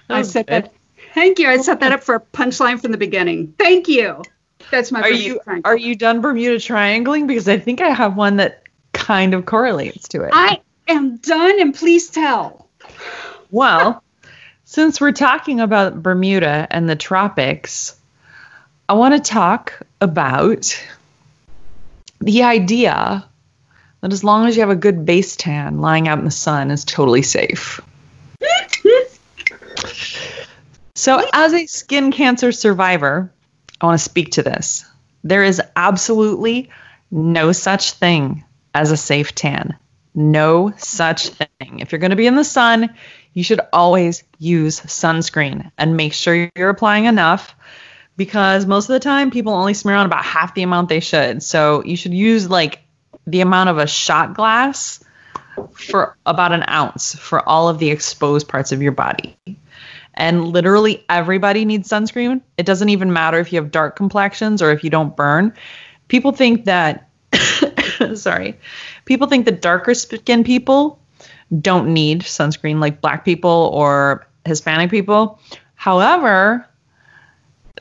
[0.09, 0.65] i Oh, set good.
[0.65, 0.73] that
[1.15, 1.47] Thank you.
[1.49, 3.55] I set that up for a punchline from the beginning.
[3.57, 4.21] Thank you.
[4.69, 5.71] That's my Are Bermuda you triangle.
[5.71, 7.25] are you done Bermuda triangling?
[7.25, 10.29] Because I think I have one that kind of correlates to it.
[10.33, 12.69] I am done, and please tell.
[13.49, 14.03] Well,
[14.65, 17.99] since we're talking about Bermuda and the tropics,
[18.87, 20.79] I want to talk about
[22.21, 23.27] the idea
[24.01, 26.71] that as long as you have a good base tan, lying out in the sun
[26.71, 27.81] is totally safe.
[30.99, 33.31] So, as a skin cancer survivor,
[33.79, 34.83] I want to speak to this.
[35.23, 36.71] There is absolutely
[37.09, 38.43] no such thing
[38.73, 39.77] as a safe tan.
[40.13, 41.79] No such thing.
[41.79, 42.93] If you're going to be in the sun,
[43.33, 47.55] you should always use sunscreen and make sure you're applying enough
[48.17, 51.41] because most of the time people only smear on about half the amount they should.
[51.41, 52.81] So you should use like
[53.29, 55.03] the amount of a shot glass
[55.73, 59.37] for about an ounce for all of the exposed parts of your body.
[60.13, 62.41] And literally everybody needs sunscreen.
[62.57, 65.53] It doesn't even matter if you have dark complexions or if you don't burn.
[66.07, 67.09] People think that,
[68.15, 68.57] sorry,
[69.05, 70.99] people think that darker skinned people
[71.61, 75.39] don't need sunscreen like black people or Hispanic people.
[75.75, 76.65] However,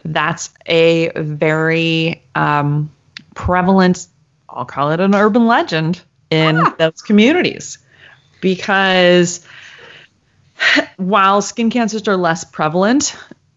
[0.04, 2.90] that's a very um,
[3.34, 4.06] prevalent,
[4.48, 6.74] I'll call it an urban legend in Ah.
[6.78, 7.78] those communities
[8.40, 9.44] because
[10.96, 13.16] while skin cancers are less prevalent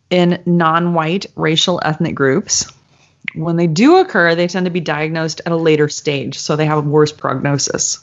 [0.10, 2.72] in non white racial ethnic groups,
[3.34, 6.66] when they do occur, they tend to be diagnosed at a later stage, so they
[6.66, 8.00] have a worse prognosis.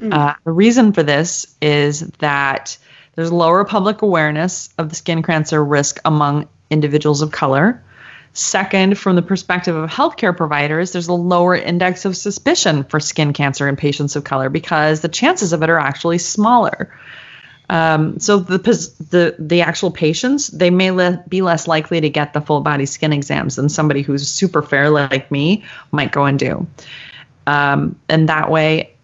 [0.00, 2.78] Uh, the reason for this is that
[3.14, 7.82] there's lower public awareness of the skin cancer risk among individuals of color.
[8.34, 13.34] Second, from the perspective of healthcare providers, there's a lower index of suspicion for skin
[13.34, 16.94] cancer in patients of color because the chances of it are actually smaller.
[17.68, 22.32] Um, so the the the actual patients they may le- be less likely to get
[22.32, 26.38] the full body skin exams than somebody who's super fair like me might go and
[26.38, 26.66] do.
[27.46, 28.94] Um, and that way,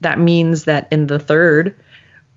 [0.00, 1.76] that means that in the third,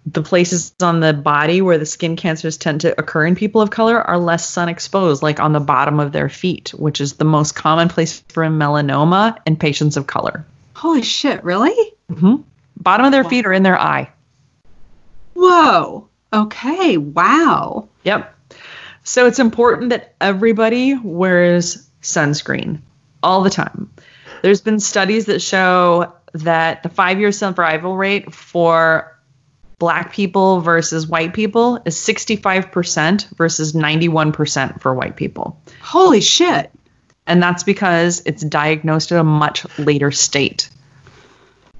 [0.06, 3.70] the places on the body where the skin cancers tend to occur in people of
[3.70, 7.26] color are less sun exposed, like on the bottom of their feet, which is the
[7.26, 10.46] most common place for melanoma in patients of color.
[10.76, 11.94] Holy shit, really?
[12.12, 12.36] Mm-hmm.
[12.78, 14.12] Bottom of their feet or in their eye.
[15.36, 16.10] Whoa.
[16.34, 16.98] Okay.
[16.98, 17.88] Wow.
[18.04, 18.36] Yep.
[19.04, 22.80] So it's important that everybody wears sunscreen
[23.22, 23.92] all the time.
[24.42, 29.13] There's been studies that show that the five year survival rate for
[29.84, 35.62] black people versus white people is 65% versus 91% for white people.
[35.82, 36.72] Holy shit.
[37.28, 40.70] And that's because it's diagnosed at a much later state.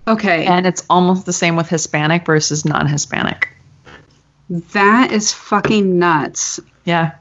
[0.06, 0.46] Okay.
[0.46, 3.48] And it's almost the same with Hispanic versus non Hispanic.
[4.50, 6.60] that is fucking nuts.
[6.84, 7.16] Yeah.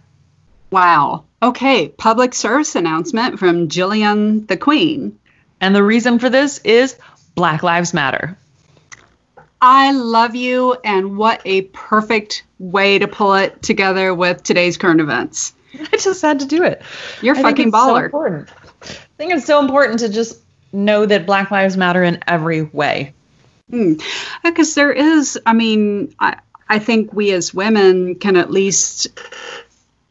[0.72, 1.26] Wow.
[1.41, 1.91] Okay.
[1.91, 5.16] Public service announcement from Jillian the Queen.
[5.61, 6.99] And the reason for this is
[7.37, 8.37] Black Lives Matter.
[9.62, 15.00] I love you, and what a perfect way to pull it together with today's current
[15.00, 15.54] events.
[15.92, 16.82] I just had to do it.
[17.22, 18.50] You're I think fucking it's so important.
[18.82, 18.86] I
[19.16, 20.40] think it's so important to just
[20.72, 23.14] know that Black Lives Matter in every way.
[23.70, 23.94] Hmm.
[24.44, 26.38] Uh, because there is, I mean, I,
[26.68, 29.06] I think we as women can at least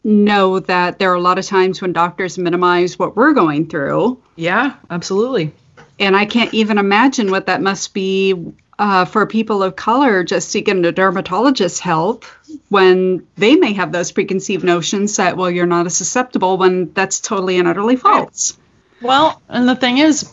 [0.06, 4.18] know that there are a lot of times when doctors minimize what we're going through.
[4.38, 5.52] Yeah, absolutely.
[5.99, 8.34] And I can't even imagine what that must be
[8.82, 12.26] uh, for people of color just seeking a dermatologist's help
[12.70, 17.20] when they may have those preconceived notions that, well, you're not as susceptible when that's
[17.20, 18.58] totally and utterly false.
[19.00, 20.28] Well, and the thing is,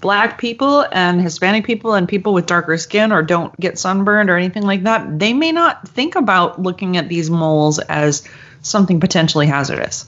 [0.00, 4.38] black people and Hispanic people and people with darker skin or don't get sunburned or
[4.38, 8.26] anything like that, they may not think about looking at these moles as
[8.62, 10.06] something potentially hazardous.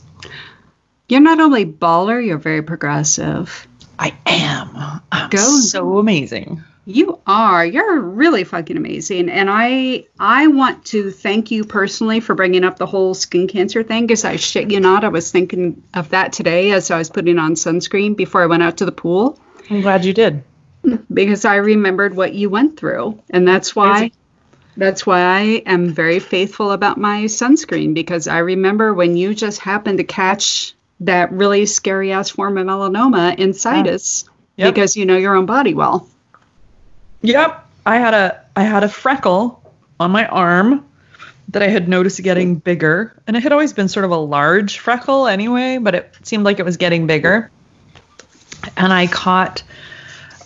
[1.06, 3.68] You're not only baller, you're very progressive.
[3.98, 5.02] I am.
[5.12, 5.38] I'm Go.
[5.38, 6.64] so amazing.
[6.84, 7.64] You are.
[7.64, 12.76] You're really fucking amazing, and I I want to thank you personally for bringing up
[12.76, 14.04] the whole skin cancer thing.
[14.06, 17.38] Because I shit you not, I was thinking of that today as I was putting
[17.38, 19.38] on sunscreen before I went out to the pool
[19.70, 20.42] I'm glad you did.
[21.12, 24.14] because I remembered what you went through, and that's why Crazy.
[24.76, 29.60] that's why I am very faithful about my sunscreen because I remember when you just
[29.60, 33.92] happened to catch that really scary ass form of melanoma inside Yeah.
[33.92, 34.24] us
[34.56, 34.74] Yep.
[34.74, 36.08] because you know your own body well.
[37.22, 37.66] Yep.
[37.86, 40.84] I had a I had a freckle on my arm
[41.48, 43.14] that I had noticed getting bigger.
[43.26, 46.58] And it had always been sort of a large freckle anyway, but it seemed like
[46.58, 47.50] it was getting bigger.
[48.76, 49.62] And I caught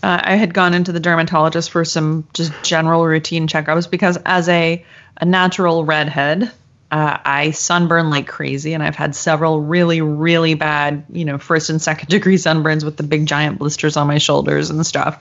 [0.02, 4.48] uh, I had gone into the dermatologist for some just general routine checkups because as
[4.48, 4.84] a
[5.16, 6.52] a natural redhead,
[6.88, 11.68] Uh, I sunburn like crazy, and I've had several really, really bad, you know, first
[11.68, 15.18] and second degree sunburns with the big giant blisters on my shoulders and stuff.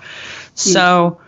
[0.53, 1.19] So,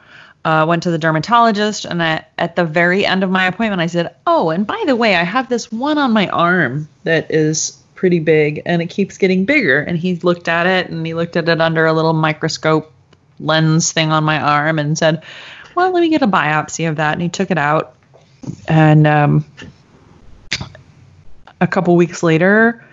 [0.48, 3.88] uh, went to the dermatologist, and I, at the very end of my appointment, I
[3.88, 7.78] said, "Oh, and by the way, I have this one on my arm that is
[7.95, 11.36] pretty big, and it keeps getting bigger." And he looked at it, and he looked
[11.36, 12.93] at it under a little microscope
[13.41, 15.24] lens thing on my arm, and said,
[15.76, 17.98] "Well, let me get a biopsy of that." And he took it out,
[18.70, 19.45] and um,
[21.60, 22.86] a couple weeks later,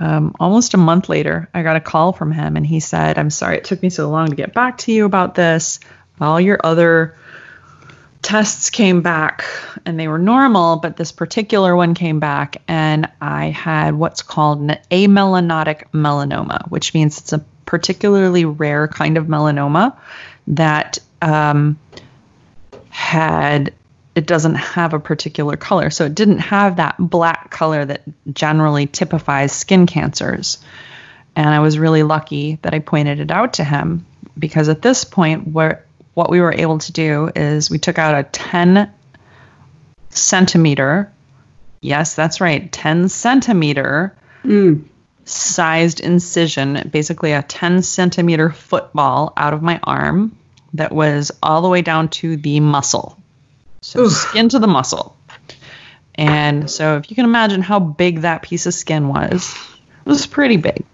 [0.00, 3.30] um, almost a month later, I got a call from him and he said, I'm
[3.30, 5.80] sorry it took me so long to get back to you about this.
[6.20, 7.16] All your other
[8.22, 9.44] tests came back
[9.86, 14.60] and they were normal, but this particular one came back and I had what's called
[14.60, 19.96] an amelanotic melanoma, which means it's a particularly rare kind of melanoma
[20.48, 21.78] that um,
[22.90, 23.72] had
[24.14, 25.88] it doesn't have a particular color.
[25.88, 28.02] So it didn't have that black color that
[28.32, 30.58] generally typifies skin cancers.
[31.36, 34.04] And I was really lucky that I pointed it out to him
[34.36, 35.84] because at this point, where
[36.20, 38.92] what we were able to do is we took out a 10
[40.10, 41.10] centimeter,
[41.80, 44.14] yes, that's right, 10 centimeter
[44.44, 44.84] Mm.
[45.24, 50.36] sized incision, basically a 10 centimeter football out of my arm
[50.74, 53.16] that was all the way down to the muscle.
[53.80, 54.12] So Oof.
[54.12, 55.16] skin to the muscle.
[56.14, 59.54] And so if you can imagine how big that piece of skin was,
[60.04, 60.84] it was pretty big.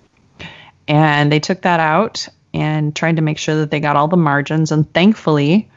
[0.86, 4.16] And they took that out and tried to make sure that they got all the
[4.16, 4.72] margins.
[4.72, 5.68] And thankfully,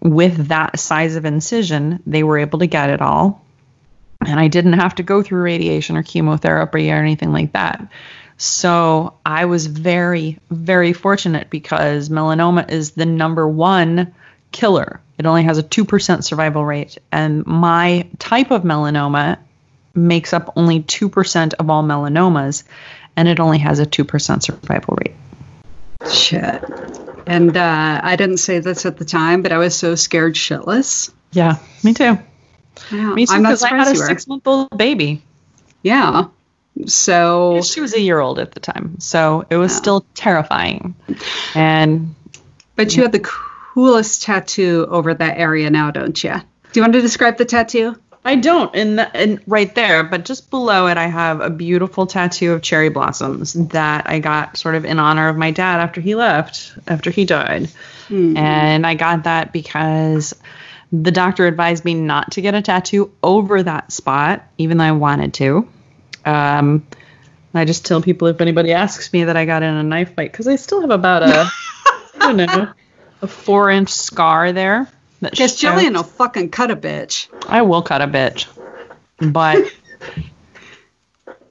[0.00, 3.44] with that size of incision, they were able to get it all.
[4.20, 7.88] And I didn't have to go through radiation or chemotherapy or anything like that.
[8.36, 14.14] So I was very, very fortunate because melanoma is the number one
[14.50, 15.00] killer.
[15.18, 16.98] It only has a 2% survival rate.
[17.12, 19.38] And my type of melanoma
[19.94, 22.64] makes up only 2% of all melanomas,
[23.16, 25.14] and it only has a 2% survival rate.
[26.10, 26.62] Shit.
[27.26, 31.12] And uh, I didn't say this at the time, but I was so scared shitless.
[31.32, 32.18] Yeah, me too.
[32.90, 35.22] Yeah, Me too, because I had a six month old baby.
[35.82, 36.26] Yeah.
[36.86, 38.98] So She was a year old at the time.
[38.98, 39.76] So it was Yeah.
[39.78, 40.94] still terrifying.
[41.54, 42.14] And
[42.76, 46.32] But you have the coolest tattoo over that area now, don't you?
[46.32, 47.96] Do you want to describe the tattoo?
[48.24, 52.52] I don't, and, and right there, but just below it, I have a beautiful tattoo
[52.52, 56.14] of cherry blossoms that I got sort of in honor of my dad after he
[56.14, 57.68] left, after he died.
[58.06, 58.36] Hmm.
[58.36, 60.34] And I got that because
[60.92, 64.92] the doctor advised me not to get a tattoo over that spot, even though I
[64.92, 65.68] wanted to.
[66.24, 66.86] Um,
[67.54, 70.30] I just tell people if anybody asks me that I got in a knife fight
[70.30, 71.50] because I still have about a,
[72.20, 72.72] I don't know,
[73.22, 74.88] a four inch scar there.
[75.34, 77.28] Shows- Jillian will fucking cut a bitch.
[77.48, 78.46] I will cut a bitch.
[79.18, 79.64] But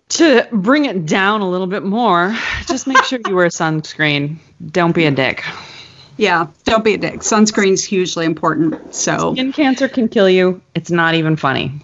[0.09, 2.35] to bring it down a little bit more,
[2.67, 4.37] just make sure you wear sunscreen.
[4.71, 5.43] Don't be a dick.
[6.17, 7.21] Yeah, don't be a dick.
[7.21, 8.93] Sunscreen's hugely important.
[8.93, 10.61] So, Skin cancer can kill you.
[10.75, 11.79] It's not even funny.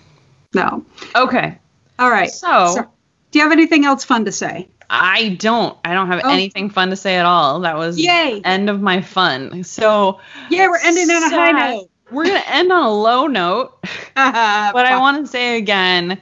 [0.54, 0.86] no.
[1.16, 1.58] Okay.
[1.98, 2.30] All right.
[2.30, 2.86] So,
[3.32, 4.68] do you have anything else fun to say?
[4.90, 5.78] I don't.
[5.84, 6.30] I don't have Oh.
[6.32, 7.60] anything fun to say at all.
[7.62, 8.42] That was Yay.
[8.44, 9.64] end of my fun.
[9.64, 10.20] So
[10.50, 11.90] Yeah, we're ending on a high note.
[12.10, 13.74] We're gonna end on a low note.
[14.16, 16.18] But I want to say again,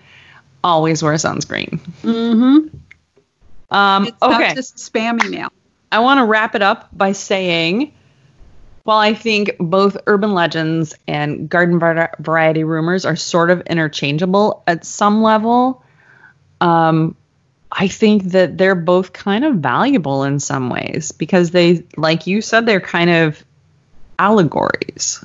[0.64, 1.80] always wear sunscreen.
[2.04, 2.76] Mm-hmm.
[3.76, 4.48] Um, It's okay.
[4.48, 5.50] not just spam email.
[5.92, 7.94] I want to wrap it up by saying,
[8.84, 14.64] while I think both urban legends and garden var- variety rumors are sort of interchangeable
[14.68, 15.84] at some level,
[16.62, 17.16] um,
[17.78, 22.42] I think that they're both kind of valuable in some ways because they, like you
[22.42, 23.44] said, they're kind of
[24.18, 25.24] allegories.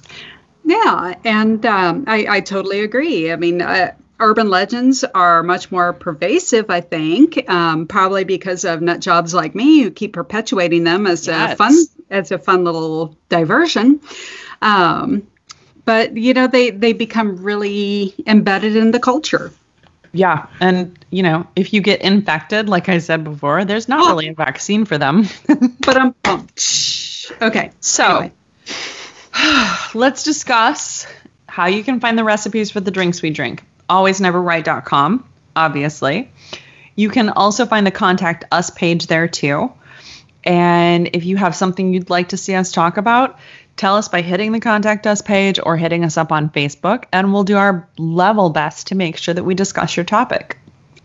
[0.64, 3.30] Yeah, and um, I, I totally agree.
[3.32, 8.82] I mean, uh, urban legends are much more pervasive, I think, um, probably because of
[8.82, 11.52] nut jobs like me who keep perpetuating them as Yes.
[11.52, 11.74] a fun
[12.10, 14.00] as a fun little diversion.
[14.60, 15.26] Um,
[15.84, 19.52] but you know, they they become really embedded in the culture.
[20.12, 20.46] Yeah.
[20.60, 24.34] And, you know, if you get infected, like I said before, there's not really a
[24.34, 25.26] vaccine for them.
[25.80, 27.32] But I'm pumped.
[27.40, 27.70] okay.
[27.80, 28.32] So, Anyway.
[29.94, 31.06] let's discuss
[31.48, 33.64] how you can find the recipes for the drinks we drink.
[33.88, 36.30] Alwaysneverright.com, obviously.
[36.96, 39.72] You can also find the contact us page there too.
[40.44, 43.38] And if you have something you'd like to see us talk about,
[43.76, 47.32] tell us by hitting the contact us page or hitting us up on Facebook, and
[47.32, 50.58] we'll do our level best to make sure that we discuss your topic.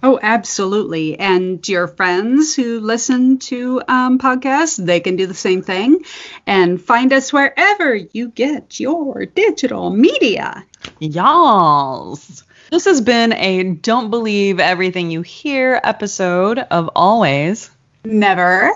[0.03, 1.17] Oh, absolutely.
[1.17, 6.03] And your friends who listen to um, podcasts, they can do the same thing.
[6.45, 10.63] And find us wherever you get your digital media.
[10.99, 12.19] Y'all.
[12.69, 17.71] This has been a Don't Believe Everything You Hear episode of Always.
[18.03, 18.71] Never.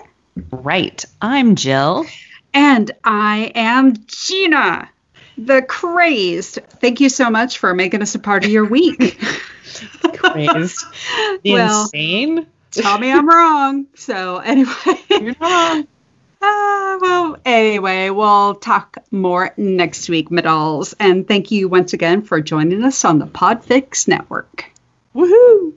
[0.51, 1.03] Right.
[1.21, 2.05] I'm Jill.
[2.53, 4.89] And I am Gina,
[5.37, 6.59] the crazed.
[6.81, 9.19] Thank you so much for making us a part of your week.
[10.13, 10.85] Crazed.
[11.43, 12.47] The Well, insane.
[12.71, 13.87] Tell me I'm wrong.
[13.95, 14.73] So, anyway.
[15.09, 15.85] You're not.
[16.41, 20.93] Uh, well, anyway, we'll talk more next week, Medalls.
[20.97, 24.71] And thank you once again for joining us on the Podfix Network.
[25.13, 25.73] Woohoo.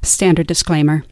[0.00, 1.04] Standard disclaimer.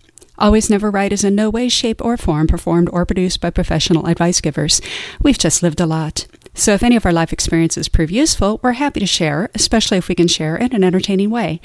[0.43, 4.07] Always Never Right is in no way, shape, or form performed or produced by professional
[4.07, 4.80] advice givers.
[5.22, 6.26] We've just lived a lot.
[6.53, 10.09] So if any of our life experiences prove useful, we're happy to share, especially if
[10.09, 11.61] we can share in an entertaining way.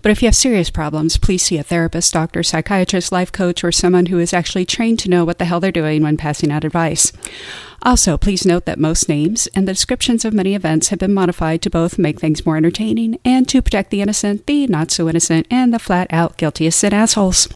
[0.00, 3.70] But if you have serious problems, please see a therapist, doctor, psychiatrist, life coach, or
[3.70, 6.64] someone who is actually trained to know what the hell they're doing when passing out
[6.64, 7.12] advice.
[7.82, 11.60] Also, please note that most names and the descriptions of many events have been modified
[11.62, 15.46] to both make things more entertaining and to protect the innocent, the not so innocent,
[15.50, 17.48] and the flat out guilty as sin assholes.